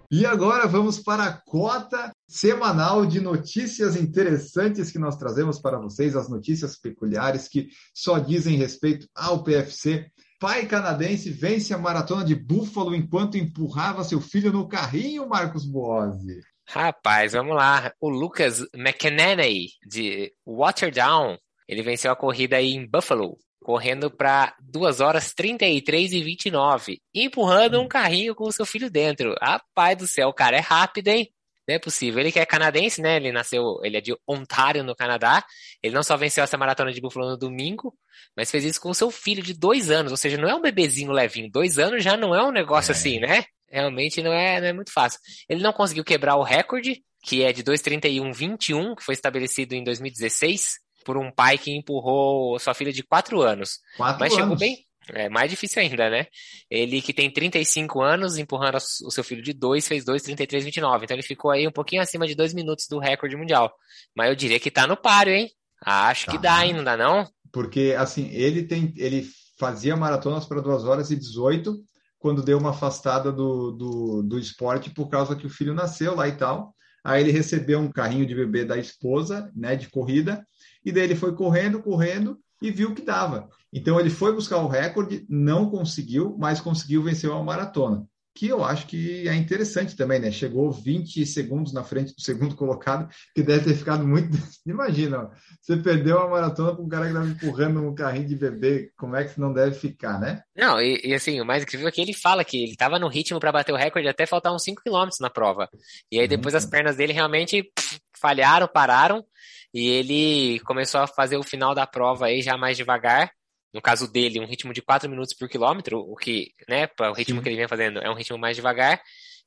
E 0.09 0.25
agora 0.25 0.65
vamos 0.67 0.99
para 0.99 1.25
a 1.25 1.33
cota 1.33 2.13
semanal 2.29 3.05
de 3.05 3.19
notícias 3.19 3.97
interessantes 3.97 4.89
que 4.89 4.97
nós 4.97 5.17
trazemos 5.17 5.59
para 5.59 5.77
vocês, 5.77 6.15
as 6.15 6.29
notícias 6.29 6.77
peculiares 6.79 7.49
que 7.49 7.67
só 7.93 8.17
dizem 8.17 8.55
respeito 8.55 9.05
ao 9.13 9.43
PFC. 9.43 10.09
Pai 10.39 10.65
canadense 10.65 11.29
vence 11.29 11.73
a 11.73 11.77
maratona 11.77 12.23
de 12.23 12.35
Buffalo 12.35 12.95
enquanto 12.95 13.37
empurrava 13.37 14.03
seu 14.05 14.21
filho 14.21 14.51
no 14.51 14.67
carrinho, 14.67 15.27
Marcos 15.27 15.65
Boazzi. 15.65 16.39
Rapaz, 16.65 17.33
vamos 17.33 17.55
lá. 17.55 17.91
O 17.99 18.07
Lucas 18.07 18.65
McEnany, 18.73 19.67
de 19.85 20.31
Waterdown, 20.45 21.37
ele 21.67 21.83
venceu 21.83 22.11
a 22.11 22.15
corrida 22.15 22.55
aí 22.55 22.71
em 22.71 22.87
Buffalo 22.87 23.37
correndo 23.63 24.09
para 24.09 24.55
2 24.61 25.01
horas 25.01 25.33
33 25.33 26.13
e 26.13 26.23
29, 26.23 27.01
empurrando 27.13 27.79
um 27.79 27.83
hum. 27.83 27.87
carrinho 27.87 28.35
com 28.35 28.45
o 28.45 28.51
seu 28.51 28.65
filho 28.65 28.89
dentro. 28.89 29.35
Rapaz 29.41 29.97
do 29.97 30.07
céu, 30.07 30.29
o 30.29 30.33
cara 30.33 30.57
é 30.57 30.61
rápido, 30.61 31.09
hein? 31.09 31.31
Não 31.67 31.75
é 31.75 31.79
possível. 31.79 32.21
Ele 32.21 32.31
que 32.31 32.39
é 32.39 32.45
canadense, 32.45 33.01
né? 33.01 33.17
Ele 33.17 33.31
nasceu, 33.31 33.79
ele 33.83 33.97
é 33.97 34.01
de 34.01 34.15
Ontário, 34.25 34.85
no 34.85 34.95
Canadá. 34.95 35.43
Ele 35.83 35.93
não 35.93 36.01
só 36.01 36.15
venceu 36.15 36.43
essa 36.43 36.57
maratona 36.57 36.93
de 36.93 37.01
Buffalo 37.01 37.29
no 37.29 37.37
domingo, 37.37 37.93
mas 38.35 38.49
fez 38.49 38.63
isso 38.63 38.79
com 38.79 38.89
o 38.89 38.95
seu 38.95 39.11
filho 39.11 39.43
de 39.43 39.53
dois 39.53 39.91
anos. 39.91 40.11
Ou 40.11 40.17
seja, 40.17 40.37
não 40.37 40.47
é 40.47 40.55
um 40.55 40.61
bebezinho 40.61 41.11
levinho. 41.11 41.51
Dois 41.51 41.77
anos 41.77 42.01
já 42.01 42.15
não 42.15 42.33
é 42.33 42.41
um 42.41 42.51
negócio 42.51 42.93
é. 42.93 42.95
assim, 42.95 43.19
né? 43.19 43.43
Realmente 43.69 44.23
não 44.23 44.31
é, 44.31 44.61
não 44.61 44.67
é 44.67 44.73
muito 44.73 44.93
fácil. 44.93 45.19
Ele 45.49 45.61
não 45.61 45.73
conseguiu 45.73 46.05
quebrar 46.05 46.37
o 46.37 46.43
recorde, 46.43 47.03
que 47.21 47.43
é 47.43 47.51
de 47.51 47.63
2,31,21, 47.63 48.95
que 48.95 49.03
foi 49.03 49.13
estabelecido 49.13 49.73
em 49.73 49.83
2016 49.83 50.87
por 51.07 51.15
um 51.15 51.31
pai 51.31 51.57
que 51.57 51.71
empurrou 51.71 52.59
sua 52.59 52.73
filha 52.73 52.91
de 52.91 53.01
4 53.01 53.41
anos. 53.41 53.79
Quatro 53.95 54.19
Mas 54.19 54.33
anos. 54.33 54.43
chegou 54.43 54.57
bem. 54.57 54.85
É 55.13 55.29
mais 55.29 55.49
difícil 55.49 55.81
ainda, 55.81 56.09
né? 56.09 56.27
Ele 56.69 57.01
que 57.01 57.13
tem 57.13 57.31
35 57.31 58.01
anos, 58.01 58.37
empurrando 58.37 58.75
o 58.75 59.09
seu 59.09 59.23
filho 59.23 59.41
de 59.41 59.53
2, 59.53 59.87
fez 59.87 60.03
2, 60.03 60.21
33, 60.21 60.65
29. 60.65 61.05
Então 61.05 61.15
ele 61.15 61.23
ficou 61.25 61.49
aí 61.49 61.65
um 61.65 61.71
pouquinho 61.71 62.01
acima 62.01 62.27
de 62.27 62.35
2 62.35 62.53
minutos 62.53 62.87
do 62.89 62.99
recorde 62.99 63.37
mundial. 63.37 63.73
Mas 64.13 64.27
eu 64.27 64.35
diria 64.35 64.59
que 64.59 64.69
tá 64.69 64.85
no 64.85 64.97
páreo, 64.97 65.33
hein? 65.33 65.49
Acho 65.81 66.25
tá. 66.25 66.31
que 66.33 66.37
dá, 66.37 66.65
hein? 66.65 66.73
Não 66.73 66.83
dá, 66.83 66.97
não? 66.97 67.25
Porque, 67.53 67.95
assim, 67.97 68.29
ele 68.33 68.63
tem. 68.63 68.93
Ele 68.97 69.25
fazia 69.57 69.95
maratonas 69.95 70.43
para 70.43 70.59
2 70.59 70.83
horas 70.83 71.09
e 71.09 71.15
18 71.15 71.73
quando 72.19 72.43
deu 72.43 72.57
uma 72.57 72.71
afastada 72.71 73.31
do, 73.31 73.71
do, 73.71 74.23
do 74.23 74.37
esporte 74.37 74.89
por 74.89 75.07
causa 75.07 75.37
que 75.37 75.47
o 75.47 75.49
filho 75.49 75.73
nasceu 75.73 76.13
lá 76.15 76.27
e 76.27 76.35
tal. 76.35 76.75
Aí 77.07 77.21
ele 77.21 77.31
recebeu 77.31 77.79
um 77.79 77.89
carrinho 77.89 78.25
de 78.25 78.35
bebê 78.35 78.65
da 78.65 78.77
esposa, 78.77 79.49
né, 79.55 79.77
de 79.77 79.89
corrida, 79.89 80.45
e 80.84 80.91
daí 80.91 81.03
ele 81.03 81.15
foi 81.15 81.34
correndo, 81.34 81.81
correndo 81.81 82.38
e 82.62 82.72
viu 82.72 82.93
que 82.93 83.01
dava. 83.01 83.50
Então 83.72 84.00
ele 84.00 84.10
foi 84.10 84.34
buscar 84.34 84.57
o 84.57 84.67
recorde, 84.67 85.25
não 85.29 85.69
conseguiu, 85.69 86.36
mas 86.39 86.62
conseguiu 86.62 87.03
vencer 87.03 87.29
uma 87.29 87.43
maratona. 87.43 88.05
Que 88.34 88.48
eu 88.50 88.63
acho 88.63 88.86
que 88.86 89.27
é 89.27 89.34
interessante 89.34 89.96
também, 89.96 90.19
né? 90.19 90.31
Chegou 90.31 90.72
20 90.72 91.25
segundos 91.25 91.74
na 91.74 91.84
frente 91.84 92.13
do 92.13 92.22
segundo 92.22 92.55
colocado, 92.55 93.10
que 93.34 93.41
deve 93.41 93.65
ter 93.65 93.74
ficado 93.74 94.07
muito. 94.07 94.29
Imagina, 94.63 95.31
você 95.60 95.75
perdeu 95.75 96.17
uma 96.17 96.29
maratona 96.29 96.75
com 96.75 96.84
um 96.84 96.88
cara 96.88 97.05
que 97.05 97.13
estava 97.13 97.27
empurrando 97.27 97.81
um 97.81 97.96
carrinho 97.96 98.27
de 98.27 98.36
bebê, 98.36 98.91
como 98.96 99.15
é 99.15 99.24
que 99.24 99.34
você 99.34 99.41
não 99.41 99.51
deve 99.51 99.75
ficar, 99.75 100.19
né? 100.19 100.43
Não, 100.55 100.79
e, 100.79 101.01
e 101.03 101.15
assim, 101.15 101.41
o 101.41 101.45
mais 101.45 101.63
incrível 101.63 101.88
é 101.88 101.91
que 101.91 101.99
ele 101.99 102.13
fala 102.13 102.45
que 102.45 102.62
ele 102.62 102.73
estava 102.73 102.99
no 102.99 103.08
ritmo 103.08 103.39
para 103.39 103.51
bater 103.51 103.71
o 103.71 103.75
recorde 103.75 104.08
até 104.08 104.28
faltar 104.28 104.54
uns 104.54 104.63
5 104.63 104.84
km 104.84 105.10
na 105.19 105.32
prova. 105.32 105.67
E 106.12 106.19
aí 106.19 106.28
depois 106.28 106.54
uhum. 106.54 106.60
as 106.60 106.65
pernas 106.65 106.95
dele 106.95 107.13
realmente 107.13 107.63
pff, 107.63 107.99
falharam, 108.21 108.67
pararam. 108.67 109.25
E 109.73 109.89
ele 109.89 110.60
começou 110.62 111.01
a 111.01 111.08
fazer 111.08 111.38
o 111.38 111.43
final 111.43 111.75
da 111.75 111.86
prova 111.86 112.27
aí 112.27 112.41
já 112.41 112.58
mais 112.58 112.77
devagar. 112.77 113.32
No 113.73 113.82
caso 113.82 114.12
dele, 114.12 114.39
um 114.39 114.45
ritmo 114.45 114.73
de 114.73 114.82
4 114.82 115.10
minutos 115.10 115.36
por 115.36 115.49
quilômetro, 115.49 115.99
o 115.99 116.15
que, 116.15 116.51
né, 116.67 116.88
o 116.99 117.13
ritmo 117.13 117.38
Sim. 117.38 117.43
que 117.43 117.49
ele 117.49 117.58
vem 117.58 117.67
fazendo 117.67 117.99
é 117.99 118.10
um 118.10 118.15
ritmo 118.15 118.38
mais 118.38 118.56
devagar. 118.56 119.01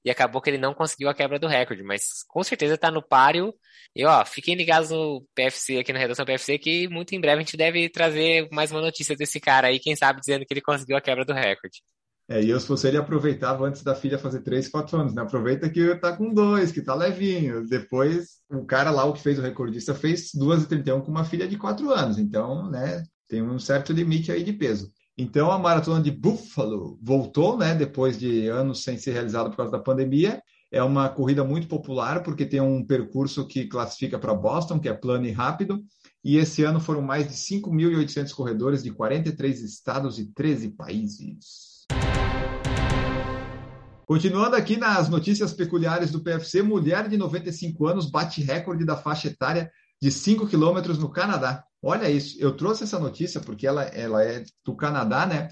E 0.05 0.11
acabou 0.11 0.41
que 0.41 0.49
ele 0.49 0.59
não 0.59 0.73
conseguiu 0.73 1.09
a 1.11 1.15
quebra 1.15 1.39
do 1.39 1.47
recorde, 1.47 1.83
mas 1.83 2.23
com 2.29 2.43
certeza 2.43 2.75
está 2.75 2.91
no 2.91 3.03
páreo. 3.03 3.53
E 3.95 4.05
ó, 4.05 4.25
fiquem 4.25 4.55
ligados 4.55 4.91
no 4.91 5.27
PFC, 5.35 5.79
aqui 5.79 5.93
na 5.93 5.99
redação 5.99 6.25
PFC, 6.25 6.59
que 6.59 6.89
muito 6.89 7.15
em 7.15 7.21
breve 7.21 7.39
a 7.39 7.45
gente 7.45 7.57
deve 7.57 7.89
trazer 7.91 8.49
mais 8.51 8.71
uma 8.71 8.81
notícia 8.81 9.17
desse 9.17 9.41
cara 9.41 9.69
aí, 9.69 9.79
quem 9.79 9.97
sabe 9.97 10.21
dizendo 10.21 10.47
que 10.47 10.55
ele 10.55 10.63
conseguiu 10.63 10.97
a 10.97 11.01
quebra 11.03 11.25
do 11.25 11.35
recorde. 11.35 11.83
É, 12.31 12.41
e 12.41 12.49
eu, 12.49 12.61
se 12.61 12.67
fosse 12.69 12.87
ele, 12.87 12.97
aproveitava 12.97 13.67
antes 13.67 13.83
da 13.83 13.93
filha 13.93 14.17
fazer 14.17 14.43
3, 14.43 14.69
4 14.69 14.97
anos, 14.97 15.13
né? 15.13 15.21
Aproveita 15.21 15.69
que 15.69 15.97
tá 15.97 16.17
com 16.17 16.33
dois, 16.33 16.71
que 16.71 16.81
tá 16.81 16.95
levinho. 16.95 17.67
Depois, 17.67 18.37
o 18.49 18.65
cara 18.65 18.93
lá, 18.93 19.05
o 19.05 19.13
que 19.13 19.21
fez 19.21 19.37
o 19.37 19.43
recordista, 19.43 19.97
fez 19.97 20.31
2,31 20.33 21.03
com 21.03 21.11
uma 21.11 21.25
filha 21.25 21.49
de 21.49 21.59
4 21.59 21.91
anos. 21.91 22.19
Então, 22.19 22.71
né, 22.71 23.03
tem 23.27 23.43
um 23.43 23.59
certo 23.59 23.93
limite 23.93 24.31
aí 24.31 24.45
de 24.45 24.53
peso. 24.53 24.93
Então, 25.19 25.51
a 25.51 25.59
maratona 25.59 26.01
de 26.01 26.13
Buffalo 26.13 26.97
voltou, 27.03 27.59
né, 27.59 27.75
depois 27.75 28.17
de 28.17 28.47
anos 28.47 28.85
sem 28.85 28.97
ser 28.97 29.11
realizada 29.11 29.51
por 29.51 29.57
causa 29.57 29.73
da 29.73 29.81
pandemia. 29.81 30.41
É 30.71 30.81
uma 30.85 31.09
corrida 31.09 31.43
muito 31.43 31.67
popular, 31.67 32.23
porque 32.23 32.47
tem 32.47 32.61
um 32.61 32.87
percurso 32.87 33.45
que 33.45 33.67
classifica 33.67 34.21
para 34.21 34.33
Boston, 34.35 34.79
que 34.79 34.89
é 34.89 34.95
plano 34.95 35.27
e 35.27 35.33
rápido. 35.33 35.83
E 36.23 36.37
esse 36.37 36.63
ano 36.63 36.79
foram 36.79 37.03
mais 37.03 37.27
de 37.27 37.35
5.800 37.35 38.33
corredores 38.33 38.85
de 38.85 38.93
43 38.93 39.63
estados 39.63 40.21
e 40.21 40.33
13 40.33 40.69
países. 40.77 41.70
Continuando 44.11 44.57
aqui 44.57 44.77
nas 44.77 45.09
notícias 45.09 45.53
peculiares 45.53 46.11
do 46.11 46.21
PFC, 46.21 46.63
mulher 46.63 47.09
de 47.09 47.17
95 47.17 47.87
anos 47.87 48.11
bate 48.11 48.43
recorde 48.43 48.85
da 48.85 48.97
faixa 48.97 49.29
etária 49.29 49.71
de 50.03 50.11
5 50.11 50.49
quilômetros 50.49 50.99
no 50.99 51.13
Canadá. 51.13 51.63
Olha 51.81 52.11
isso, 52.11 52.37
eu 52.41 52.57
trouxe 52.57 52.83
essa 52.83 52.99
notícia 52.99 53.41
porque 53.41 53.69
ela, 53.69 53.85
ela 53.85 54.25
é 54.25 54.43
do 54.65 54.75
Canadá, 54.75 55.27
né? 55.27 55.47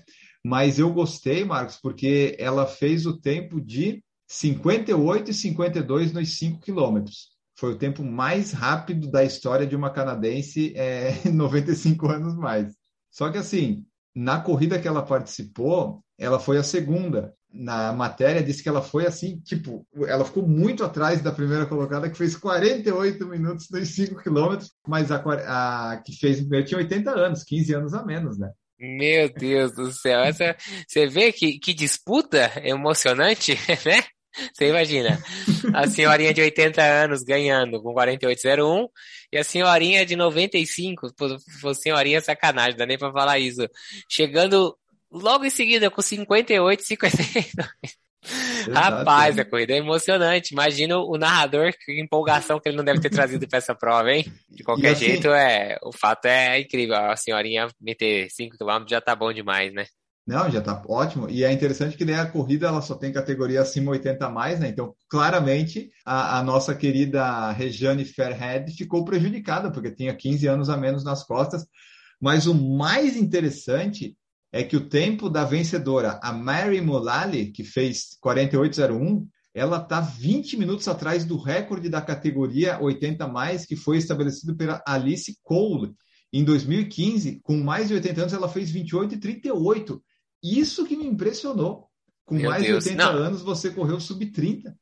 Mas 0.45 0.77
eu 0.77 0.93
gostei, 0.93 1.45
Marcos, 1.45 1.79
porque 1.81 2.35
ela 2.37 2.67
fez 2.67 3.07
o 3.07 3.17
tempo 3.17 3.61
de 3.61 4.03
58 4.27 5.31
e 5.31 5.35
52 5.35 6.13
nos 6.13 6.37
5 6.37 6.61
quilômetros. 6.61 7.29
Foi 7.57 7.75
o 7.75 7.79
tempo 7.79 8.03
mais 8.03 8.51
rápido 8.51 9.09
da 9.09 9.23
história 9.23 9.69
de 9.69 9.77
uma 9.77 9.91
canadense 9.91 10.73
é, 10.75 11.13
95 11.31 12.09
anos 12.09 12.35
mais. 12.35 12.75
Só 13.09 13.31
que 13.31 13.39
assim, 13.39 13.87
na 14.13 14.41
corrida 14.41 14.81
que 14.81 14.89
ela 14.89 15.07
participou, 15.07 16.03
ela 16.19 16.41
foi 16.41 16.59
a 16.59 16.65
segunda 16.65 17.38
na 17.53 17.93
matéria 17.93 18.43
disse 18.43 18.63
que 18.63 18.69
ela 18.69 18.83
foi 18.83 19.07
assim, 19.07 19.41
tipo, 19.41 19.87
ela 20.07 20.25
ficou 20.25 20.47
muito 20.47 20.85
atrás 20.85 21.23
da 21.23 21.33
primeira 21.33 21.67
colocada, 21.67 22.09
que 22.11 22.17
fez 22.17 22.37
48 22.37 23.27
minutos 23.27 23.69
nos 23.71 23.89
5 23.89 24.23
quilômetros, 24.23 24.73
mas 24.87 25.11
a, 25.11 25.17
a, 25.17 26.03
que 26.05 26.13
fez 26.19 26.41
primeiro 26.41 26.67
tinha 26.67 26.79
80 26.79 27.11
anos, 27.11 27.45
15 27.45 27.75
anos 27.75 27.95
a 27.95 28.05
menos, 28.05 28.39
né? 28.39 28.51
Meu 28.79 29.33
Deus 29.33 29.73
do 29.73 29.91
céu, 29.93 30.21
essa, 30.21 30.57
você 30.87 31.07
vê 31.09 31.33
que, 31.33 31.59
que 31.59 31.75
disputa 31.75 32.53
emocionante, 32.63 33.55
né? 33.85 34.05
Você 34.53 34.69
imagina, 34.69 35.21
a 35.75 35.89
senhorinha 35.89 36.33
de 36.33 36.41
80 36.41 36.81
anos 36.81 37.25
ganhando 37.25 37.83
com 37.83 37.93
48,01 37.93 38.89
e 39.33 39.39
a 39.39 39.43
senhorinha 39.43 40.07
de 40.07 40.15
95, 40.15 41.13
pô, 41.17 41.75
senhorinha 41.75 42.21
sacanagem, 42.21 42.77
dá 42.77 42.87
nem 42.87 42.97
pra 42.97 43.11
falar 43.11 43.41
isso, 43.41 43.69
chegando 44.09 44.77
logo 45.11 45.45
em 45.45 45.51
seguida 45.51 45.91
com 45.91 46.03
58, 46.03 46.83
52. 46.83 47.99
Rapaz, 48.73 49.39
a 49.39 49.45
corrida 49.45 49.73
é 49.73 49.79
emocionante. 49.79 50.53
Imagina 50.53 50.99
o 50.99 51.17
narrador, 51.17 51.73
que 51.85 52.01
empolgação 52.01 52.61
que 52.61 52.69
ele 52.69 52.77
não 52.77 52.85
deve 52.85 53.01
ter 53.01 53.11
trazido 53.11 53.47
para 53.49 53.59
essa 53.59 53.75
prova, 53.75 54.11
hein? 54.11 54.25
De 54.51 54.63
qualquer 54.63 54.93
assim, 54.93 55.07
jeito, 55.07 55.29
é, 55.29 55.79
o 55.83 55.93
fato 55.93 56.27
é 56.27 56.61
incrível. 56.61 56.97
A 56.97 57.17
senhorinha 57.17 57.69
meter 57.81 58.29
5 58.31 58.57
km 58.59 58.85
já 58.89 59.01
tá 59.01 59.15
bom 59.15 59.33
demais, 59.33 59.73
né? 59.73 59.87
Não, 60.27 60.51
já 60.51 60.61
tá 60.61 60.83
ótimo. 60.87 61.31
E 61.31 61.43
é 61.43 61.51
interessante 61.51 61.97
que 61.97 62.05
daí 62.05 62.17
a 62.17 62.27
corrida 62.27 62.67
ela 62.67 62.83
só 62.83 62.95
tem 62.95 63.11
categoria 63.11 63.63
acima 63.63 63.93
80 63.93 64.27
a 64.27 64.29
mais, 64.29 64.61
né? 64.61 64.69
Então, 64.69 64.95
claramente, 65.09 65.91
a, 66.05 66.39
a 66.39 66.43
nossa 66.43 66.75
querida 66.75 67.51
Rejane 67.53 68.05
Fairhead 68.05 68.71
ficou 68.73 69.07
prejudicada, 69.07 69.71
porque 69.71 69.91
tinha 69.91 70.15
15 70.15 70.47
anos 70.47 70.69
a 70.69 70.77
menos 70.77 71.03
nas 71.03 71.25
costas. 71.25 71.67
Mas 72.21 72.47
o 72.47 72.55
mais 72.55 73.17
interessante 73.17 74.19
é 74.53 74.63
que 74.63 74.77
o 74.77 74.89
tempo 74.89 75.29
da 75.29 75.45
vencedora, 75.45 76.19
a 76.23 76.33
Mary 76.33 76.81
Mulally, 76.81 77.53
que 77.53 77.63
fez 77.63 78.17
48,01, 78.25 79.27
ela 79.55 79.79
está 79.79 80.01
20 80.01 80.57
minutos 80.57 80.87
atrás 80.89 81.25
do 81.25 81.37
recorde 81.37 81.89
da 81.89 82.01
categoria 82.01 82.81
80 82.81 83.27
mais, 83.27 83.67
que 83.67 83.77
foi 83.77 83.99
estabelecido 83.99 84.57
pela 84.57 84.83
Alice 84.87 85.37
Cole. 85.43 85.95
Em 86.33 86.45
2015, 86.45 87.41
com 87.43 87.57
mais 87.57 87.89
de 87.89 87.95
80 87.95 88.21
anos, 88.21 88.33
ela 88.33 88.49
fez 88.49 88.71
28,38. 88.73 90.01
Isso 90.43 90.85
que 90.87 90.97
me 90.97 91.07
impressionou. 91.07 91.89
Com 92.25 92.37
Meu 92.37 92.51
mais 92.51 92.63
Deus. 92.63 92.85
de 92.85 92.91
80 92.91 93.13
não. 93.13 93.19
anos, 93.19 93.43
você 93.43 93.71
correu 93.71 93.99
sub-30. 93.99 94.75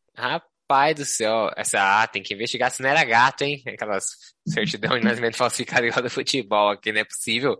Pai 0.67 0.95
do 0.95 1.05
céu. 1.05 1.51
Essa 1.57 2.03
ah, 2.03 2.07
tem 2.07 2.23
que 2.23 2.35
investigar 2.35 2.71
se 2.71 2.83
não 2.83 2.91
era 2.91 3.05
gato, 3.05 3.43
hein? 3.43 3.63
Aquelas 3.67 4.05
certidão 4.47 4.99
de 4.99 5.05
nascimento 5.05 5.37
falsificada 5.39 5.87
igual 5.87 6.03
do 6.03 6.11
futebol 6.11 6.71
aqui, 6.71 6.93
não 6.93 7.01
é 7.01 7.05
possível. 7.05 7.57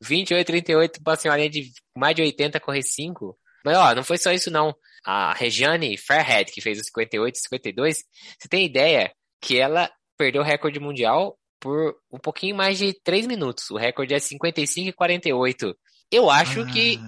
28, 0.00 0.46
38, 0.46 1.02
pra 1.02 1.16
senhorinha 1.16 1.50
de 1.50 1.70
mais 1.96 2.14
de 2.14 2.22
80 2.22 2.60
correr 2.60 2.82
5. 2.82 3.36
Mas 3.64 3.76
ó, 3.76 3.94
não 3.94 4.04
foi 4.04 4.18
só 4.18 4.32
isso 4.32 4.50
não. 4.50 4.74
A 5.04 5.32
Regiane 5.34 5.96
Fairhead, 5.96 6.50
que 6.52 6.60
fez 6.60 6.78
os 6.78 6.86
58 6.86 7.34
e 7.34 7.38
52, 7.38 7.98
você 8.38 8.48
tem 8.48 8.64
ideia 8.64 9.12
que 9.40 9.58
ela 9.58 9.90
perdeu 10.16 10.42
o 10.42 10.44
recorde 10.44 10.80
mundial 10.80 11.38
por 11.60 11.96
um 12.12 12.18
pouquinho 12.18 12.56
mais 12.56 12.78
de 12.78 12.92
3 13.02 13.26
minutos. 13.26 13.70
O 13.70 13.76
recorde 13.76 14.14
é 14.14 14.18
55 14.18 14.88
e 14.88 14.92
48. 14.92 15.74
Eu 16.10 16.30
acho 16.30 16.60
ah. 16.60 16.66
que 16.66 16.98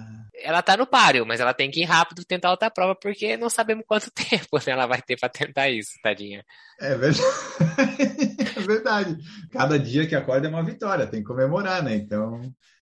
ela 0.47 0.61
tá 0.61 0.77
no 0.77 0.87
páreo, 0.87 1.25
mas 1.25 1.41
ela 1.41 1.53
tem 1.53 1.69
que 1.69 1.81
ir 1.81 1.83
rápido 1.83 2.23
tentar 2.23 2.51
outra 2.51 2.71
prova, 2.71 2.95
porque 2.95 3.35
não 3.35 3.49
sabemos 3.49 3.83
quanto 3.85 4.09
tempo 4.15 4.57
ela 4.65 4.87
vai 4.87 5.01
ter 5.01 5.19
para 5.19 5.27
tentar 5.27 5.69
isso, 5.69 5.91
tadinha. 6.01 6.41
É 6.79 6.95
verdade. 6.95 7.21
é 8.55 8.61
verdade. 8.61 9.17
Cada 9.51 9.77
dia 9.77 10.07
que 10.07 10.15
acorda 10.15 10.47
é 10.47 10.49
uma 10.49 10.63
vitória, 10.63 11.05
tem 11.05 11.19
que 11.19 11.27
comemorar, 11.27 11.83
né? 11.83 11.95
Então. 11.95 12.39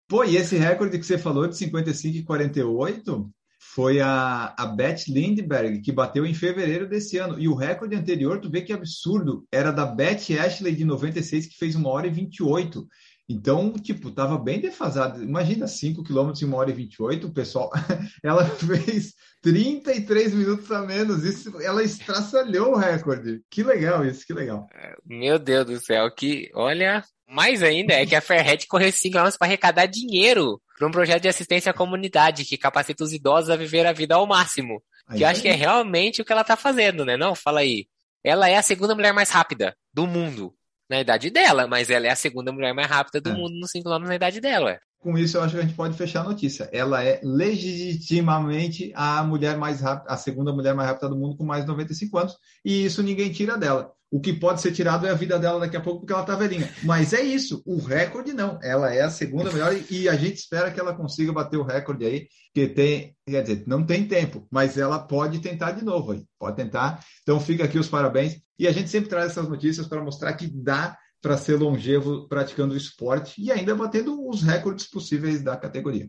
Pô, 0.08 0.24
e 0.24 0.38
esse 0.38 0.56
recorde 0.56 1.00
que 1.00 1.06
você 1.06 1.18
falou 1.18 1.48
de 1.48 1.58
55 1.58 2.18
e 2.18 2.24
48 2.24 3.32
foi 3.74 4.00
a, 4.00 4.54
a 4.56 4.68
Beth 4.68 5.08
Lindbergh, 5.08 5.82
que 5.82 5.92
bateu 5.92 6.24
em 6.24 6.36
fevereiro 6.36 6.88
desse 6.88 7.18
ano. 7.18 7.40
E 7.40 7.48
o 7.48 7.56
recorde 7.56 7.96
anterior, 7.96 8.40
tu 8.40 8.48
vê 8.48 8.62
que 8.62 8.74
absurdo, 8.74 9.44
era 9.52 9.72
da 9.72 9.88
Beth 9.88 10.38
Ashley 10.40 10.76
de 10.76 10.86
96, 10.86 11.48
que 11.48 11.58
fez 11.58 11.74
uma 11.74 11.90
hora 11.90 12.06
e 12.06 12.12
28. 12.12 12.88
Então, 13.28 13.74
tipo, 13.74 14.12
tava 14.12 14.38
bem 14.38 14.60
defasado. 14.60 15.24
Imagina 15.24 15.68
5 15.68 16.04
km 16.04 16.32
em 16.42 16.46
1 16.46 16.54
hora 16.54 16.70
e 16.70 16.74
28, 16.74 17.28
o 17.28 17.34
pessoal. 17.34 17.72
ela 18.24 18.46
fez 18.46 19.14
33 19.42 20.34
minutos 20.34 20.72
a 20.72 20.82
menos. 20.82 21.24
Isso, 21.24 21.60
ela 21.62 21.84
estraçalhou 21.84 22.74
o 22.74 22.78
recorde. 22.78 23.42
Que 23.50 23.64
legal 23.64 24.06
isso, 24.06 24.26
que 24.26 24.34
legal. 24.34 24.68
Meu 25.04 25.40
Deus 25.40 25.66
do 25.66 25.80
céu, 25.80 26.10
que 26.12 26.52
olha. 26.54 27.04
Mais 27.28 27.64
ainda 27.64 27.94
é 27.96 28.06
que 28.06 28.16
a 28.16 28.22
Fairhead 28.22 28.68
correu 28.68 28.92
5 28.92 29.12
km 29.12 29.30
para 29.40 29.48
arrecadar 29.48 29.88
dinheiro 29.88 30.62
para 30.78 30.88
um 30.88 30.92
projeto 30.92 31.24
de 31.24 31.28
assistência 31.28 31.72
à 31.72 31.74
comunidade 31.74 32.46
que 32.46 32.56
capacita 32.56 33.04
os 33.04 33.14
idosos 33.14 33.50
a 33.50 33.56
viver 33.56 33.88
a 33.88 33.94
vida 33.94 34.14
ao 34.14 34.28
máximo. 34.28 34.80
Aí 35.08 35.18
que 35.18 35.24
eu 35.24 35.28
acho 35.28 35.42
que 35.42 35.48
é 35.48 35.54
realmente 35.54 36.22
o 36.22 36.26
que 36.26 36.32
ela 36.32 36.44
tá 36.44 36.56
fazendo, 36.56 37.04
né? 37.04 37.18
Não, 37.18 37.34
fala 37.34 37.62
aí. 37.62 37.88
Ela 38.24 38.48
é 38.48 38.58
a 38.58 38.62
segunda 38.62 38.94
mulher 38.94 39.12
mais 39.12 39.32
rápida 39.32 39.76
do 39.92 40.06
mundo 40.06 40.54
na 40.90 41.00
idade 41.02 41.30
dela, 41.30 41.68
mas 41.68 41.90
ela 41.90 42.08
é 42.08 42.10
a 42.10 42.16
segunda 42.16 42.52
mulher 42.52 42.74
mais 42.74 42.88
rápida 42.88 43.22
do 43.22 43.30
é. 43.30 43.34
mundo 43.34 43.60
nos 43.60 43.72
5 43.72 43.84
km 43.84 44.08
na 44.08 44.16
idade 44.16 44.40
dela. 44.40 44.80
Com 45.06 45.20
isso, 45.20 45.38
eu 45.38 45.44
acho 45.44 45.54
que 45.54 45.60
a 45.60 45.64
gente 45.64 45.76
pode 45.76 45.96
fechar 45.96 46.22
a 46.22 46.30
notícia. 46.30 46.68
Ela 46.74 47.04
é 47.04 47.22
legitimamente 47.24 48.92
a 48.96 49.24
mulher 49.24 49.56
mais 49.56 49.80
rápida, 49.80 50.12
a 50.12 50.18
segunda 50.18 50.52
mulher 50.52 50.74
mais 50.74 50.90
rápida 50.90 51.08
do 51.10 51.16
mundo 51.16 51.38
com 51.38 51.46
mais 51.46 51.62
de 51.64 51.68
95 51.68 52.18
anos, 52.18 52.36
e 52.66 52.86
isso 52.86 53.04
ninguém 53.04 53.32
tira 53.32 53.56
dela. 53.56 53.92
O 54.10 54.20
que 54.20 54.34
pode 54.34 54.62
ser 54.62 54.72
tirado 54.72 55.06
é 55.06 55.12
a 55.12 55.14
vida 55.14 55.38
dela 55.38 55.60
daqui 55.60 55.78
a 55.78 55.82
pouco, 55.82 56.00
porque 56.00 56.12
ela 56.12 56.24
tá 56.24 56.36
velhinha. 56.36 56.68
Mas 56.84 57.14
é 57.14 57.22
isso, 57.22 57.62
o 57.68 57.78
recorde 57.78 58.34
não. 58.34 58.58
Ela 58.64 58.96
é 58.96 59.04
a 59.04 59.12
segunda 59.12 59.52
melhor 59.52 59.76
e 59.92 60.10
a 60.10 60.16
gente 60.16 60.38
espera 60.38 60.72
que 60.72 60.80
ela 60.80 60.96
consiga 60.96 61.32
bater 61.32 61.58
o 61.58 61.64
recorde 61.64 62.04
aí, 62.04 62.28
que 62.52 62.68
tem, 62.68 63.16
quer 63.28 63.44
dizer, 63.44 63.64
não 63.68 63.86
tem 63.86 64.08
tempo, 64.08 64.48
mas 64.50 64.76
ela 64.76 64.98
pode 64.98 65.38
tentar 65.38 65.74
de 65.74 65.86
novo 65.86 66.14
aí. 66.14 66.26
Pode 66.40 66.56
tentar. 66.56 67.06
Então 67.22 67.40
fica 67.40 67.66
aqui 67.66 67.78
os 67.78 67.88
parabéns. 67.88 68.42
E 68.58 68.68
a 68.68 68.72
gente 68.72 68.90
sempre 68.90 69.10
traz 69.10 69.30
essas 69.30 69.48
notícias 69.48 69.86
para 69.86 70.04
mostrar 70.04 70.34
que 70.34 70.48
dá 70.48 70.98
para 71.26 71.38
ser 71.38 71.56
longevo 71.56 72.28
praticando 72.28 72.78
esporte 72.78 73.42
e 73.42 73.52
ainda 73.52 73.74
batendo 73.74 74.30
os 74.30 74.44
recordes 74.44 74.88
possíveis 74.88 75.42
da 75.42 75.58
categoria. 75.58 76.08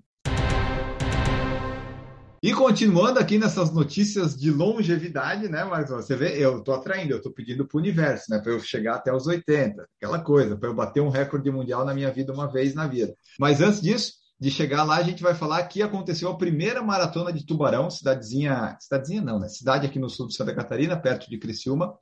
E 2.43 2.53
continuando 2.53 3.19
aqui 3.19 3.39
nessas 3.39 3.73
notícias 3.73 4.37
de 4.37 4.51
longevidade, 4.51 5.49
né? 5.49 5.65
Mas 5.65 5.89
você 5.89 6.15
vê, 6.15 6.37
eu 6.37 6.63
tô 6.63 6.75
atraindo, 6.75 7.15
eu 7.15 7.23
tô 7.23 7.31
pedindo 7.31 7.67
para 7.67 7.79
o 7.79 7.81
universo, 7.81 8.27
né? 8.29 8.41
Para 8.41 8.53
eu 8.53 8.61
chegar 8.61 8.97
até 8.97 9.11
os 9.11 9.27
80, 9.27 9.89
aquela 9.97 10.19
coisa, 10.19 10.55
para 10.55 10.69
eu 10.69 10.75
bater 10.75 11.01
um 11.01 11.09
recorde 11.09 11.51
mundial 11.51 11.83
na 11.87 11.95
minha 11.95 12.13
vida 12.13 12.31
uma 12.31 12.47
vez 12.47 12.75
na 12.75 12.87
vida. 12.87 13.15
Mas 13.41 13.63
antes 13.63 13.81
disso, 13.81 14.13
de 14.39 14.51
chegar 14.51 14.85
lá, 14.85 14.97
a 14.97 15.03
gente 15.03 15.23
vai 15.23 15.35
falar 15.35 15.65
que 15.65 15.81
aconteceu 15.81 16.29
a 16.29 16.37
primeira 16.37 16.83
maratona 16.83 17.33
de 17.33 17.47
Tubarão, 17.47 17.89
cidadezinha, 17.89 18.77
cidadezinha 18.79 19.23
não, 19.23 19.39
né? 19.39 19.49
Cidade 19.49 19.87
aqui 19.87 19.99
no 19.99 20.11
sul 20.11 20.29
de 20.29 20.37
Santa 20.37 20.55
Catarina, 20.55 20.95
perto 20.95 21.31
de 21.31 21.39
Criciúma. 21.39 21.95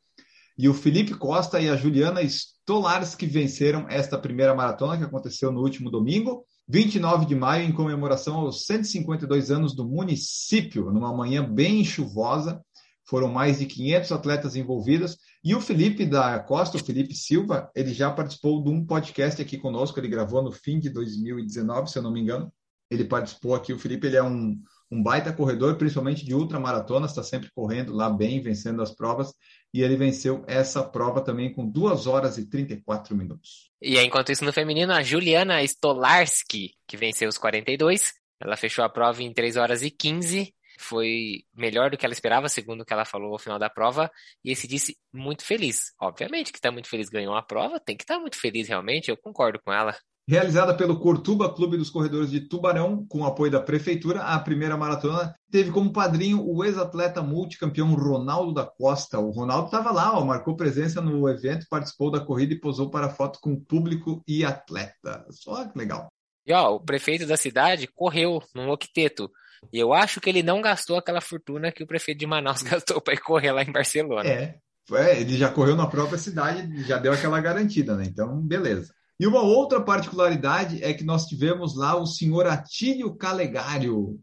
E 0.56 0.68
o 0.68 0.74
Felipe 0.74 1.14
Costa 1.14 1.60
e 1.60 1.68
a 1.68 1.76
Juliana 1.76 2.22
Stolarski 2.22 3.26
venceram 3.26 3.86
esta 3.88 4.18
primeira 4.18 4.54
maratona 4.54 4.96
que 4.96 5.04
aconteceu 5.04 5.50
no 5.50 5.60
último 5.60 5.90
domingo, 5.90 6.44
29 6.68 7.26
de 7.26 7.34
maio, 7.34 7.68
em 7.68 7.72
comemoração 7.72 8.36
aos 8.36 8.64
152 8.64 9.50
anos 9.50 9.74
do 9.74 9.86
município, 9.86 10.90
numa 10.90 11.14
manhã 11.14 11.44
bem 11.44 11.84
chuvosa. 11.84 12.62
Foram 13.06 13.28
mais 13.28 13.58
de 13.58 13.66
500 13.66 14.12
atletas 14.12 14.56
envolvidos. 14.56 15.18
E 15.42 15.54
o 15.54 15.60
Felipe 15.60 16.06
da 16.06 16.38
Costa, 16.38 16.78
o 16.78 16.82
Felipe 16.82 17.14
Silva, 17.14 17.70
ele 17.74 17.92
já 17.92 18.10
participou 18.10 18.62
de 18.62 18.70
um 18.70 18.82
podcast 18.82 19.42
aqui 19.42 19.58
conosco. 19.58 20.00
Ele 20.00 20.08
gravou 20.08 20.42
no 20.42 20.50
fim 20.50 20.78
de 20.78 20.88
2019, 20.88 21.90
se 21.90 21.98
eu 21.98 22.02
não 22.02 22.10
me 22.10 22.20
engano. 22.20 22.50
Ele 22.90 23.04
participou 23.04 23.54
aqui. 23.54 23.74
O 23.74 23.78
Felipe 23.78 24.06
ele 24.06 24.16
é 24.16 24.22
um, 24.22 24.58
um 24.94 25.02
baita 25.02 25.32
corredor, 25.32 25.76
principalmente 25.76 26.24
de 26.24 26.34
ultramaratonas, 26.34 27.10
está 27.10 27.22
sempre 27.22 27.50
correndo 27.52 27.92
lá 27.92 28.08
bem, 28.08 28.40
vencendo 28.40 28.80
as 28.80 28.94
provas, 28.94 29.34
e 29.72 29.82
ele 29.82 29.96
venceu 29.96 30.44
essa 30.46 30.84
prova 30.84 31.20
também 31.20 31.52
com 31.52 31.68
2 31.68 32.06
horas 32.06 32.38
e 32.38 32.48
34 32.48 33.16
minutos. 33.16 33.70
E 33.82 33.98
enquanto 33.98 34.30
isso, 34.30 34.44
no 34.44 34.52
feminino, 34.52 34.92
a 34.92 35.02
Juliana 35.02 35.62
Stolarski, 35.64 36.74
que 36.86 36.96
venceu 36.96 37.28
os 37.28 37.36
42, 37.36 38.12
ela 38.40 38.56
fechou 38.56 38.84
a 38.84 38.88
prova 38.88 39.20
em 39.20 39.32
3 39.32 39.56
horas 39.56 39.82
e 39.82 39.90
15, 39.90 40.54
foi 40.78 41.44
melhor 41.52 41.90
do 41.90 41.96
que 41.96 42.06
ela 42.06 42.12
esperava, 42.12 42.48
segundo 42.48 42.82
o 42.82 42.84
que 42.84 42.92
ela 42.92 43.04
falou 43.04 43.32
ao 43.32 43.38
final 43.38 43.58
da 43.58 43.68
prova, 43.68 44.08
e 44.44 44.54
se 44.54 44.68
disse 44.68 44.96
muito 45.12 45.44
feliz. 45.44 45.92
Obviamente 46.00 46.52
que 46.52 46.58
está 46.58 46.70
muito 46.70 46.88
feliz, 46.88 47.08
ganhou 47.08 47.34
a 47.34 47.42
prova, 47.42 47.80
tem 47.80 47.96
que 47.96 48.04
estar 48.04 48.14
tá 48.14 48.20
muito 48.20 48.38
feliz 48.38 48.68
realmente, 48.68 49.10
eu 49.10 49.16
concordo 49.16 49.60
com 49.60 49.72
ela. 49.72 49.96
Realizada 50.26 50.74
pelo 50.74 50.98
Cortuba 50.98 51.52
Clube 51.52 51.76
dos 51.76 51.90
Corredores 51.90 52.30
de 52.30 52.40
Tubarão, 52.40 53.04
com 53.06 53.26
apoio 53.26 53.52
da 53.52 53.60
Prefeitura, 53.60 54.22
a 54.22 54.38
primeira 54.38 54.74
maratona 54.74 55.34
teve 55.50 55.70
como 55.70 55.92
padrinho 55.92 56.42
o 56.42 56.64
ex-atleta 56.64 57.22
multicampeão 57.22 57.94
Ronaldo 57.94 58.54
da 58.54 58.64
Costa. 58.64 59.18
O 59.18 59.30
Ronaldo 59.30 59.66
estava 59.66 59.92
lá, 59.92 60.18
ó, 60.18 60.24
marcou 60.24 60.56
presença 60.56 61.02
no 61.02 61.28
evento, 61.28 61.66
participou 61.68 62.10
da 62.10 62.20
corrida 62.20 62.54
e 62.54 62.58
posou 62.58 62.88
para 62.88 63.10
foto 63.10 63.38
com 63.38 63.54
público 63.54 64.22
e 64.26 64.46
atleta. 64.46 65.26
Só 65.30 65.68
que 65.68 65.76
legal. 65.76 66.08
E 66.46 66.54
ó, 66.54 66.74
o 66.74 66.80
prefeito 66.80 67.26
da 67.26 67.36
cidade 67.36 67.86
correu 67.86 68.42
num 68.54 68.70
octeto. 68.70 69.30
E 69.70 69.78
eu 69.78 69.92
acho 69.92 70.22
que 70.22 70.30
ele 70.30 70.42
não 70.42 70.62
gastou 70.62 70.96
aquela 70.96 71.20
fortuna 71.20 71.70
que 71.70 71.82
o 71.82 71.86
prefeito 71.86 72.18
de 72.18 72.26
Manaus 72.26 72.62
gastou 72.64 72.98
para 72.98 73.12
ir 73.12 73.20
correr 73.20 73.52
lá 73.52 73.62
em 73.62 73.70
Barcelona. 73.70 74.26
É, 74.26 74.58
é, 74.92 75.20
ele 75.20 75.36
já 75.36 75.50
correu 75.50 75.76
na 75.76 75.86
própria 75.86 76.18
cidade, 76.18 76.82
já 76.84 76.96
deu 76.96 77.12
aquela 77.12 77.40
garantida, 77.40 77.94
né? 77.94 78.04
Então, 78.06 78.40
beleza. 78.40 78.94
E 79.18 79.26
uma 79.26 79.42
outra 79.42 79.80
particularidade 79.80 80.82
é 80.82 80.92
que 80.92 81.04
nós 81.04 81.26
tivemos 81.26 81.76
lá 81.76 81.96
o 81.96 82.06
senhor 82.06 82.46
Atílio 82.46 83.14
Calegário, 83.14 84.18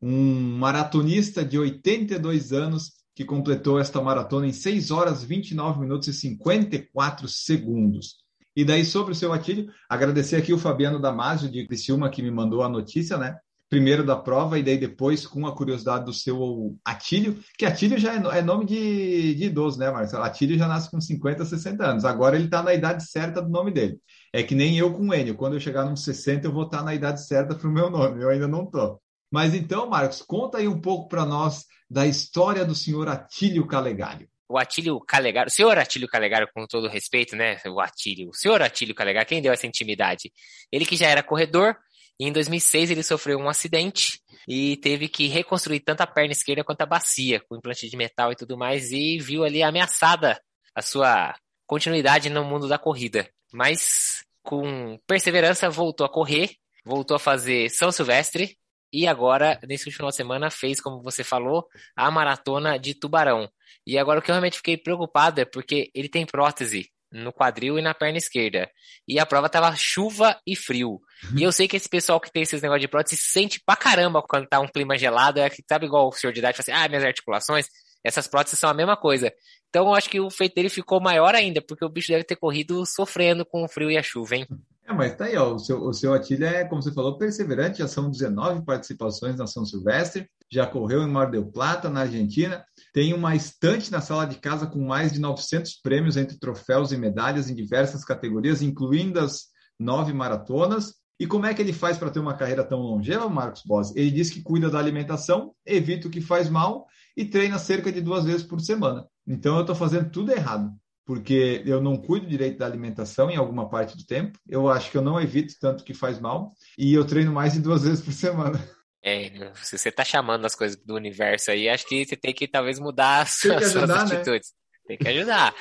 um 0.00 0.58
maratonista 0.58 1.44
de 1.44 1.58
82 1.58 2.52
anos 2.52 2.92
que 3.14 3.24
completou 3.24 3.78
esta 3.80 4.00
maratona 4.00 4.46
em 4.46 4.52
6 4.52 4.90
horas, 4.90 5.24
29 5.24 5.80
minutos 5.80 6.08
e 6.08 6.12
54 6.12 7.26
segundos. 7.28 8.16
E 8.54 8.62
daí, 8.62 8.84
sobre 8.84 9.12
o 9.12 9.14
seu 9.14 9.32
Atílio, 9.32 9.72
agradecer 9.88 10.36
aqui 10.36 10.52
o 10.52 10.58
Fabiano 10.58 11.00
Damasio 11.00 11.50
de 11.50 11.66
Criciúma, 11.66 12.10
que 12.10 12.22
me 12.22 12.30
mandou 12.30 12.62
a 12.62 12.68
notícia, 12.68 13.16
né? 13.16 13.36
Primeiro 13.68 14.04
da 14.04 14.14
prova, 14.14 14.58
e 14.58 14.62
daí 14.62 14.78
depois 14.78 15.26
com 15.26 15.46
a 15.46 15.54
curiosidade 15.54 16.04
do 16.04 16.12
seu 16.12 16.76
Atílio, 16.84 17.40
que 17.58 17.66
Atílio 17.66 17.98
já 17.98 18.14
é, 18.14 18.38
é 18.38 18.42
nome 18.42 18.64
de, 18.64 19.34
de 19.34 19.44
idoso, 19.46 19.78
né, 19.78 19.90
Marcelo? 19.90 20.22
Atílio 20.22 20.56
já 20.56 20.68
nasce 20.68 20.90
com 20.90 21.00
50, 21.00 21.44
60 21.44 21.84
anos. 21.84 22.04
Agora 22.04 22.36
ele 22.36 22.44
está 22.44 22.62
na 22.62 22.72
idade 22.72 23.08
certa 23.08 23.42
do 23.42 23.48
nome 23.48 23.72
dele. 23.72 23.98
É 24.32 24.42
que 24.42 24.54
nem 24.54 24.78
eu 24.78 24.92
com 24.92 25.12
Enio. 25.12 25.34
Quando 25.34 25.54
eu 25.54 25.60
chegar 25.60 25.84
nos 25.84 26.04
60, 26.04 26.46
eu 26.46 26.52
vou 26.52 26.64
estar 26.64 26.82
na 26.82 26.94
idade 26.94 27.26
certa 27.26 27.54
para 27.54 27.68
o 27.68 27.72
meu 27.72 27.90
nome. 27.90 28.22
Eu 28.22 28.30
ainda 28.30 28.46
não 28.46 28.64
estou. 28.64 29.00
Mas 29.30 29.54
então, 29.54 29.88
Marcos, 29.88 30.22
conta 30.22 30.58
aí 30.58 30.68
um 30.68 30.80
pouco 30.80 31.08
para 31.08 31.24
nós 31.26 31.64
da 31.90 32.06
história 32.06 32.64
do 32.64 32.74
senhor 32.74 33.08
Atílio 33.08 33.66
Calegário. 33.66 34.28
O 34.48 34.56
Atílio 34.56 35.00
Calegário, 35.00 35.48
o 35.48 35.52
senhor 35.52 35.76
Atílio 35.76 36.06
Calegário, 36.06 36.48
com 36.54 36.66
todo 36.66 36.88
respeito, 36.88 37.34
né? 37.34 37.58
O 37.66 37.80
Atílio, 37.80 38.28
o 38.28 38.34
senhor 38.34 38.62
Atílio 38.62 38.94
Calegário, 38.94 39.28
quem 39.28 39.42
deu 39.42 39.52
essa 39.52 39.66
intimidade? 39.66 40.32
Ele 40.70 40.86
que 40.86 40.96
já 40.96 41.08
era 41.08 41.22
corredor, 41.22 41.76
e 42.18 42.26
em 42.26 42.32
2006 42.32 42.90
ele 42.90 43.02
sofreu 43.02 43.38
um 43.38 43.48
acidente 43.48 44.20
e 44.48 44.76
teve 44.78 45.08
que 45.08 45.26
reconstruir 45.26 45.80
tanto 45.80 46.00
a 46.00 46.06
perna 46.06 46.32
esquerda 46.32 46.64
quanto 46.64 46.80
a 46.82 46.86
bacia, 46.86 47.40
com 47.40 47.56
implante 47.56 47.88
de 47.88 47.96
metal 47.96 48.32
e 48.32 48.36
tudo 48.36 48.56
mais, 48.56 48.90
e 48.90 49.18
viu 49.18 49.44
ali 49.44 49.62
ameaçada 49.62 50.40
a 50.74 50.82
sua 50.82 51.34
continuidade 51.66 52.30
no 52.30 52.44
mundo 52.44 52.68
da 52.68 52.78
corrida. 52.78 53.28
Mas 53.52 54.24
com 54.42 54.98
perseverança, 55.06 55.68
voltou 55.68 56.06
a 56.06 56.08
correr, 56.08 56.50
voltou 56.84 57.16
a 57.16 57.20
fazer 57.20 57.68
São 57.68 57.90
Silvestre 57.90 58.56
e 58.92 59.06
agora, 59.06 59.58
nesse 59.66 59.84
último 59.84 59.96
final 59.96 60.10
de 60.10 60.16
semana, 60.16 60.50
fez, 60.50 60.80
como 60.80 61.02
você 61.02 61.24
falou, 61.24 61.66
a 61.96 62.10
maratona 62.10 62.78
de 62.78 62.94
Tubarão. 62.94 63.50
E 63.86 63.98
agora 63.98 64.20
o 64.20 64.22
que 64.22 64.30
eu 64.30 64.34
realmente 64.34 64.58
fiquei 64.58 64.76
preocupado 64.76 65.40
é 65.40 65.44
porque 65.44 65.90
ele 65.94 66.08
tem 66.08 66.24
prótese 66.24 66.88
no 67.10 67.32
quadril 67.32 67.78
e 67.78 67.82
na 67.82 67.94
perna 67.94 68.18
esquerda. 68.18 68.70
E 69.06 69.18
a 69.18 69.26
prova 69.26 69.48
tava 69.48 69.74
chuva 69.76 70.38
e 70.46 70.56
frio. 70.56 71.00
E 71.36 71.42
eu 71.42 71.52
sei 71.52 71.68
que 71.68 71.76
esse 71.76 71.88
pessoal 71.88 72.20
que 72.20 72.30
tem 72.30 72.42
esses 72.42 72.60
negócios 72.60 72.82
de 72.82 72.88
prótese 72.88 73.16
sente 73.16 73.60
pra 73.64 73.76
caramba 73.76 74.22
quando 74.22 74.46
tá 74.48 74.60
um 74.60 74.68
clima 74.68 74.98
gelado. 74.98 75.40
É 75.40 75.48
que 75.48 75.62
sabe 75.68 75.86
igual 75.86 76.08
o 76.08 76.12
senhor 76.12 76.32
de 76.32 76.40
idade 76.40 76.56
fala 76.56 76.76
assim, 76.76 76.84
ah, 76.84 76.88
minhas 76.88 77.04
articulações, 77.04 77.68
essas 78.04 78.26
próteses 78.26 78.58
são 78.58 78.70
a 78.70 78.74
mesma 78.74 78.96
coisa. 78.96 79.32
Então 79.68 79.86
eu 79.86 79.94
acho 79.94 80.08
que 80.08 80.20
o 80.20 80.30
feito 80.30 80.54
dele 80.54 80.68
ficou 80.68 81.00
maior 81.00 81.34
ainda, 81.34 81.60
porque 81.60 81.84
o 81.84 81.88
bicho 81.88 82.08
deve 82.08 82.24
ter 82.24 82.36
corrido 82.36 82.84
sofrendo 82.86 83.44
com 83.44 83.64
o 83.64 83.68
frio 83.68 83.90
e 83.90 83.96
a 83.96 84.02
chuva, 84.02 84.36
hein? 84.36 84.46
É, 84.88 84.92
mas 84.92 85.16
tá 85.16 85.24
aí, 85.24 85.36
ó, 85.36 85.54
o 85.54 85.58
seu, 85.58 85.82
o 85.82 85.92
seu 85.92 86.14
Atílio 86.14 86.46
é, 86.46 86.64
como 86.64 86.80
você 86.80 86.92
falou, 86.92 87.18
perseverante, 87.18 87.78
já 87.80 87.88
são 87.88 88.08
19 88.08 88.64
participações 88.64 89.36
na 89.36 89.44
São 89.44 89.64
Silvestre, 89.64 90.30
já 90.50 90.64
correu 90.64 91.02
em 91.02 91.10
Mar 91.10 91.28
del 91.28 91.50
Plata, 91.50 91.90
na 91.90 92.02
Argentina, 92.02 92.64
tem 92.92 93.12
uma 93.12 93.34
estante 93.34 93.90
na 93.90 94.00
sala 94.00 94.24
de 94.26 94.36
casa 94.36 94.64
com 94.64 94.78
mais 94.78 95.12
de 95.12 95.18
900 95.18 95.80
prêmios 95.82 96.16
entre 96.16 96.38
troféus 96.38 96.92
e 96.92 96.96
medalhas 96.96 97.50
em 97.50 97.54
diversas 97.56 98.04
categorias, 98.04 98.62
incluindo 98.62 99.18
as 99.18 99.46
nove 99.78 100.12
maratonas. 100.12 100.94
E 101.18 101.26
como 101.26 101.46
é 101.46 101.54
que 101.54 101.60
ele 101.60 101.72
faz 101.72 101.98
para 101.98 102.10
ter 102.10 102.20
uma 102.20 102.34
carreira 102.34 102.62
tão 102.62 102.78
longeva, 102.78 103.28
Marcos 103.28 103.62
Boss? 103.66 103.92
Ele 103.96 104.10
diz 104.10 104.30
que 104.30 104.42
cuida 104.42 104.70
da 104.70 104.78
alimentação, 104.78 105.52
evita 105.64 106.06
o 106.06 106.10
que 106.10 106.20
faz 106.20 106.48
mal 106.48 106.86
e 107.16 107.24
treina 107.24 107.58
cerca 107.58 107.90
de 107.90 108.00
duas 108.00 108.24
vezes 108.24 108.44
por 108.44 108.60
semana. 108.60 109.04
Então 109.26 109.56
eu 109.56 109.62
estou 109.62 109.74
fazendo 109.74 110.10
tudo 110.10 110.30
errado 110.30 110.70
porque 111.06 111.62
eu 111.64 111.80
não 111.80 111.96
cuido 111.96 112.26
direito 112.26 112.58
da 112.58 112.66
alimentação 112.66 113.30
em 113.30 113.36
alguma 113.36 113.70
parte 113.70 113.96
do 113.96 114.04
tempo. 114.04 114.38
Eu 114.46 114.68
acho 114.68 114.90
que 114.90 114.98
eu 114.98 115.02
não 115.02 115.20
evito 115.20 115.54
tanto 115.60 115.84
que 115.84 115.94
faz 115.94 116.18
mal 116.18 116.52
e 116.76 116.92
eu 116.92 117.06
treino 117.06 117.32
mais 117.32 117.52
de 117.52 117.60
duas 117.60 117.82
vezes 117.86 118.04
por 118.04 118.12
semana. 118.12 118.58
É, 119.02 119.30
se 119.62 119.78
você 119.78 119.88
está 119.88 120.04
chamando 120.04 120.44
as 120.44 120.56
coisas 120.56 120.76
do 120.76 120.96
universo 120.96 121.52
aí, 121.52 121.68
acho 121.68 121.86
que 121.86 122.04
você 122.04 122.16
tem 122.16 122.34
que 122.34 122.48
talvez 122.48 122.80
mudar 122.80 123.22
as 123.22 123.38
suas, 123.38 123.76
ajudar, 123.76 123.98
suas 123.98 124.10
né? 124.10 124.16
atitudes. 124.16 124.48
Né? 124.50 124.78
Tem 124.88 124.98
que 124.98 125.08
ajudar. 125.08 125.54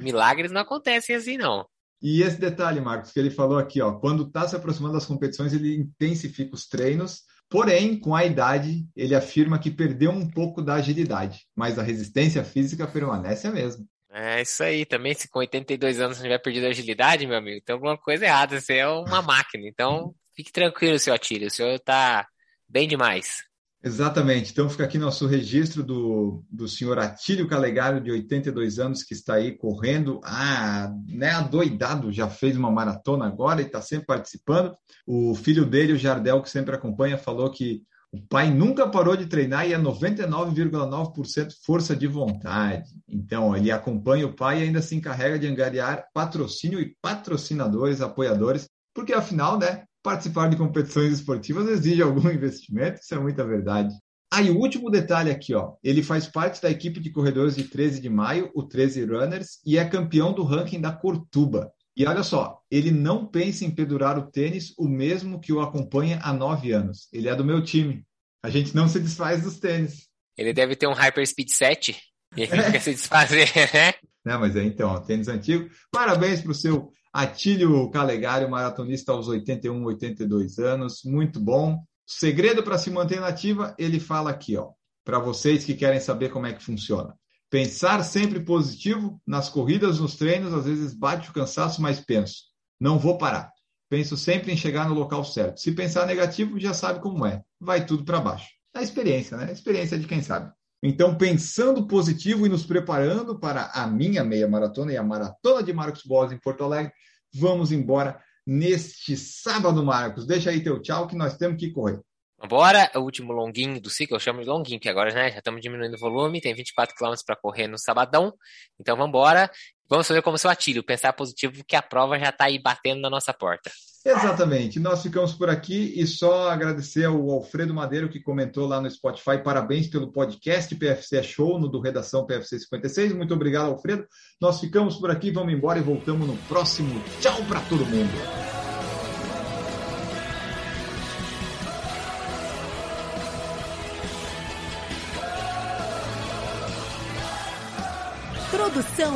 Milagres 0.00 0.52
não 0.52 0.60
acontecem 0.60 1.16
assim, 1.16 1.36
não. 1.36 1.66
E 2.00 2.22
esse 2.22 2.38
detalhe, 2.38 2.80
Marcos, 2.80 3.10
que 3.10 3.18
ele 3.18 3.30
falou 3.30 3.58
aqui, 3.58 3.80
ó, 3.80 3.94
quando 3.94 4.24
está 4.24 4.46
se 4.46 4.54
aproximando 4.54 4.94
das 4.94 5.06
competições, 5.06 5.52
ele 5.52 5.74
intensifica 5.74 6.54
os 6.54 6.68
treinos, 6.68 7.22
porém, 7.48 7.98
com 7.98 8.14
a 8.14 8.24
idade, 8.24 8.86
ele 8.94 9.14
afirma 9.14 9.58
que 9.58 9.70
perdeu 9.70 10.10
um 10.10 10.28
pouco 10.28 10.62
da 10.62 10.74
agilidade, 10.74 11.46
mas 11.56 11.78
a 11.78 11.82
resistência 11.82 12.44
física 12.44 12.86
permanece 12.86 13.46
a 13.46 13.50
mesma. 13.50 13.84
É 14.16 14.42
isso 14.42 14.62
aí, 14.62 14.86
também 14.86 15.12
se 15.12 15.28
com 15.28 15.40
82 15.40 16.00
anos 16.00 16.18
não 16.18 16.22
tiver 16.22 16.38
perdido 16.38 16.66
a 16.66 16.68
agilidade, 16.68 17.26
meu 17.26 17.36
amigo, 17.36 17.60
tem 17.64 17.74
alguma 17.74 17.98
coisa 17.98 18.24
errada, 18.24 18.60
você 18.60 18.74
é 18.74 18.86
uma 18.86 19.20
máquina. 19.20 19.66
Então, 19.66 20.14
fique 20.36 20.52
tranquilo, 20.52 21.00
seu 21.00 21.12
Atílio, 21.12 21.48
o 21.48 21.50
senhor 21.50 21.74
está 21.74 22.24
bem 22.68 22.86
demais. 22.86 23.42
Exatamente, 23.82 24.52
então 24.52 24.70
fica 24.70 24.84
aqui 24.84 24.98
nosso 24.98 25.26
registro 25.26 25.82
do, 25.82 26.44
do 26.48 26.68
senhor 26.68 26.96
Atílio 26.96 27.48
Calegaro, 27.48 28.00
de 28.00 28.12
82 28.12 28.78
anos, 28.78 29.02
que 29.02 29.14
está 29.14 29.34
aí 29.34 29.50
correndo, 29.50 30.20
ah, 30.22 30.94
né, 31.08 31.30
adoidado, 31.32 32.12
já 32.12 32.30
fez 32.30 32.56
uma 32.56 32.70
maratona 32.70 33.26
agora 33.26 33.62
e 33.62 33.66
está 33.66 33.82
sempre 33.82 34.06
participando. 34.06 34.76
O 35.04 35.34
filho 35.34 35.66
dele, 35.66 35.92
o 35.92 35.98
Jardel, 35.98 36.40
que 36.40 36.48
sempre 36.48 36.74
acompanha, 36.74 37.18
falou 37.18 37.50
que 37.50 37.82
o 38.14 38.22
pai 38.28 38.48
nunca 38.48 38.88
parou 38.88 39.16
de 39.16 39.26
treinar 39.26 39.68
e 39.68 39.72
é 39.72 39.78
99,9% 39.78 41.52
força 41.66 41.96
de 41.96 42.06
vontade. 42.06 42.88
Então, 43.08 43.56
ele 43.56 43.72
acompanha 43.72 44.24
o 44.24 44.32
pai 44.32 44.60
e 44.60 44.62
ainda 44.62 44.80
se 44.80 44.94
encarrega 44.94 45.36
de 45.36 45.48
angariar 45.48 46.06
patrocínio 46.14 46.78
e 46.78 46.94
patrocinadores, 47.02 48.00
apoiadores, 48.00 48.68
porque 48.94 49.12
afinal, 49.12 49.58
né, 49.58 49.82
participar 50.00 50.48
de 50.48 50.56
competições 50.56 51.12
esportivas 51.12 51.68
exige 51.68 52.02
algum 52.02 52.30
investimento, 52.30 53.00
isso 53.00 53.12
é 53.12 53.18
muita 53.18 53.44
verdade. 53.44 53.92
Ah, 54.32 54.42
e 54.42 54.50
o 54.50 54.58
último 54.58 54.90
detalhe 54.90 55.32
aqui, 55.32 55.52
ó. 55.52 55.72
Ele 55.82 56.00
faz 56.00 56.28
parte 56.28 56.62
da 56.62 56.70
equipe 56.70 57.00
de 57.00 57.10
corredores 57.10 57.56
de 57.56 57.64
13 57.64 58.00
de 58.00 58.08
maio, 58.08 58.48
o 58.54 58.62
13 58.62 59.04
Runners, 59.06 59.58
e 59.66 59.76
é 59.76 59.84
campeão 59.84 60.32
do 60.32 60.44
ranking 60.44 60.80
da 60.80 60.92
Cortuba. 60.92 61.72
E 61.96 62.04
olha 62.06 62.22
só, 62.22 62.60
ele 62.70 62.90
não 62.90 63.26
pensa 63.26 63.64
em 63.64 63.70
pendurar 63.70 64.18
o 64.18 64.30
tênis 64.30 64.74
o 64.76 64.88
mesmo 64.88 65.40
que 65.40 65.52
o 65.52 65.60
acompanha 65.60 66.18
há 66.22 66.32
nove 66.32 66.72
anos. 66.72 67.08
Ele 67.12 67.28
é 67.28 67.34
do 67.34 67.44
meu 67.44 67.62
time. 67.62 68.04
A 68.42 68.50
gente 68.50 68.74
não 68.74 68.88
se 68.88 68.98
desfaz 68.98 69.42
dos 69.42 69.58
tênis. 69.58 70.08
Ele 70.36 70.52
deve 70.52 70.74
ter 70.74 70.88
um 70.88 70.92
Hyperspeed 70.92 71.50
7 71.50 71.96
e 72.36 72.42
ele 72.42 72.60
é. 72.60 72.72
quer 72.72 72.80
se 72.80 72.92
desfazer, 72.92 73.48
né? 73.72 73.94
Não, 74.24 74.40
mas 74.40 74.56
é 74.56 74.64
então, 74.64 75.00
tênis 75.02 75.28
antigo. 75.28 75.68
Parabéns 75.92 76.40
para 76.40 76.50
o 76.50 76.54
seu 76.54 76.90
Atílio 77.12 77.88
Calegari, 77.90 78.48
maratonista 78.48 79.12
aos 79.12 79.28
81, 79.28 79.84
82 79.84 80.58
anos. 80.58 81.02
Muito 81.04 81.38
bom. 81.38 81.80
Segredo 82.06 82.62
para 82.62 82.76
se 82.76 82.90
manter 82.90 83.20
nativa, 83.20 83.74
ele 83.78 84.00
fala 84.00 84.30
aqui, 84.30 84.56
ó, 84.56 84.70
para 85.04 85.18
vocês 85.18 85.64
que 85.64 85.74
querem 85.74 86.00
saber 86.00 86.30
como 86.30 86.46
é 86.46 86.52
que 86.52 86.62
funciona. 86.62 87.14
Pensar 87.54 88.02
sempre 88.02 88.40
positivo 88.40 89.22
nas 89.24 89.48
corridas, 89.48 90.00
nos 90.00 90.16
treinos, 90.16 90.52
às 90.52 90.64
vezes 90.64 90.92
bate 90.92 91.30
o 91.30 91.32
cansaço, 91.32 91.80
mas 91.80 92.00
penso, 92.00 92.46
não 92.80 92.98
vou 92.98 93.16
parar. 93.16 93.48
Penso 93.88 94.16
sempre 94.16 94.50
em 94.50 94.56
chegar 94.56 94.88
no 94.88 94.94
local 94.96 95.24
certo. 95.24 95.60
Se 95.60 95.70
pensar 95.70 96.04
negativo, 96.04 96.58
já 96.58 96.74
sabe 96.74 96.98
como 96.98 97.24
é. 97.24 97.44
Vai 97.60 97.86
tudo 97.86 98.04
para 98.04 98.18
baixo. 98.18 98.48
É 98.74 98.80
a 98.80 98.82
experiência, 98.82 99.36
né? 99.36 99.46
A 99.50 99.52
experiência 99.52 99.96
de 99.96 100.04
quem 100.04 100.20
sabe. 100.20 100.52
Então, 100.82 101.16
pensando 101.16 101.86
positivo 101.86 102.44
e 102.44 102.48
nos 102.48 102.66
preparando 102.66 103.38
para 103.38 103.66
a 103.66 103.86
minha 103.86 104.24
meia 104.24 104.48
maratona 104.48 104.92
e 104.92 104.96
a 104.96 105.04
maratona 105.04 105.62
de 105.62 105.72
Marcos 105.72 106.02
Boas 106.02 106.32
em 106.32 106.40
Porto 106.40 106.64
Alegre, 106.64 106.92
vamos 107.32 107.70
embora 107.70 108.20
neste 108.44 109.16
sábado, 109.16 109.84
Marcos. 109.84 110.26
Deixa 110.26 110.50
aí 110.50 110.60
teu 110.60 110.82
tchau 110.82 111.06
que 111.06 111.14
nós 111.14 111.36
temos 111.36 111.60
que 111.60 111.70
correr. 111.70 112.00
Bora, 112.48 112.90
o 112.94 113.00
último 113.00 113.32
longuinho 113.32 113.80
do 113.80 113.88
ciclo, 113.88 114.16
eu 114.16 114.20
chamo 114.20 114.40
de 114.40 114.46
longuinho, 114.46 114.78
que 114.78 114.88
agora 114.88 115.12
né, 115.14 115.30
já 115.30 115.38
estamos 115.38 115.60
diminuindo 115.60 115.94
o 115.94 115.98
volume, 115.98 116.40
tem 116.40 116.54
24 116.54 116.94
km 116.94 117.14
para 117.26 117.36
correr 117.36 117.66
no 117.66 117.78
sabadão, 117.78 118.34
então 118.78 118.96
vamos 118.96 119.08
embora. 119.08 119.50
Vamos 119.88 120.08
fazer 120.08 120.22
como 120.22 120.38
seu 120.38 120.50
Atílio, 120.50 120.82
pensar 120.82 121.12
positivo 121.12 121.62
que 121.66 121.76
a 121.76 121.82
prova 121.82 122.18
já 122.18 122.30
está 122.30 122.46
aí 122.46 122.58
batendo 122.58 123.02
na 123.02 123.10
nossa 123.10 123.34
porta. 123.34 123.70
Exatamente. 124.04 124.80
Nós 124.80 125.02
ficamos 125.02 125.32
por 125.34 125.48
aqui 125.48 125.92
e 125.96 126.06
só 126.06 126.50
agradecer 126.50 127.04
ao 127.04 127.30
Alfredo 127.30 127.74
Madeiro 127.74 128.08
que 128.08 128.20
comentou 128.20 128.66
lá 128.66 128.80
no 128.80 128.90
Spotify. 128.90 129.42
Parabéns 129.42 129.88
pelo 129.88 130.10
podcast 130.10 130.74
PFC 130.74 131.18
é 131.18 131.22
Show, 131.22 131.58
no 131.58 131.68
do 131.68 131.80
Redação 131.80 132.26
PFC 132.26 132.60
56. 132.60 133.14
Muito 133.14 133.34
obrigado, 133.34 133.70
Alfredo. 133.70 134.06
Nós 134.40 134.60
ficamos 134.60 134.96
por 134.96 135.10
aqui, 135.10 135.30
vamos 135.30 135.52
embora 135.52 135.78
e 135.78 135.82
voltamos 135.82 136.26
no 136.26 136.36
próximo. 136.48 137.02
Tchau 137.20 137.42
para 137.44 137.60
todo 137.60 137.84
mundo. 137.86 138.53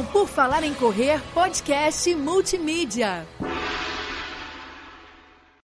Por 0.06 0.28
Falar 0.28 0.62
em 0.62 0.72
Correr, 0.74 1.20
podcast 1.34 2.14
multimídia. 2.14 3.26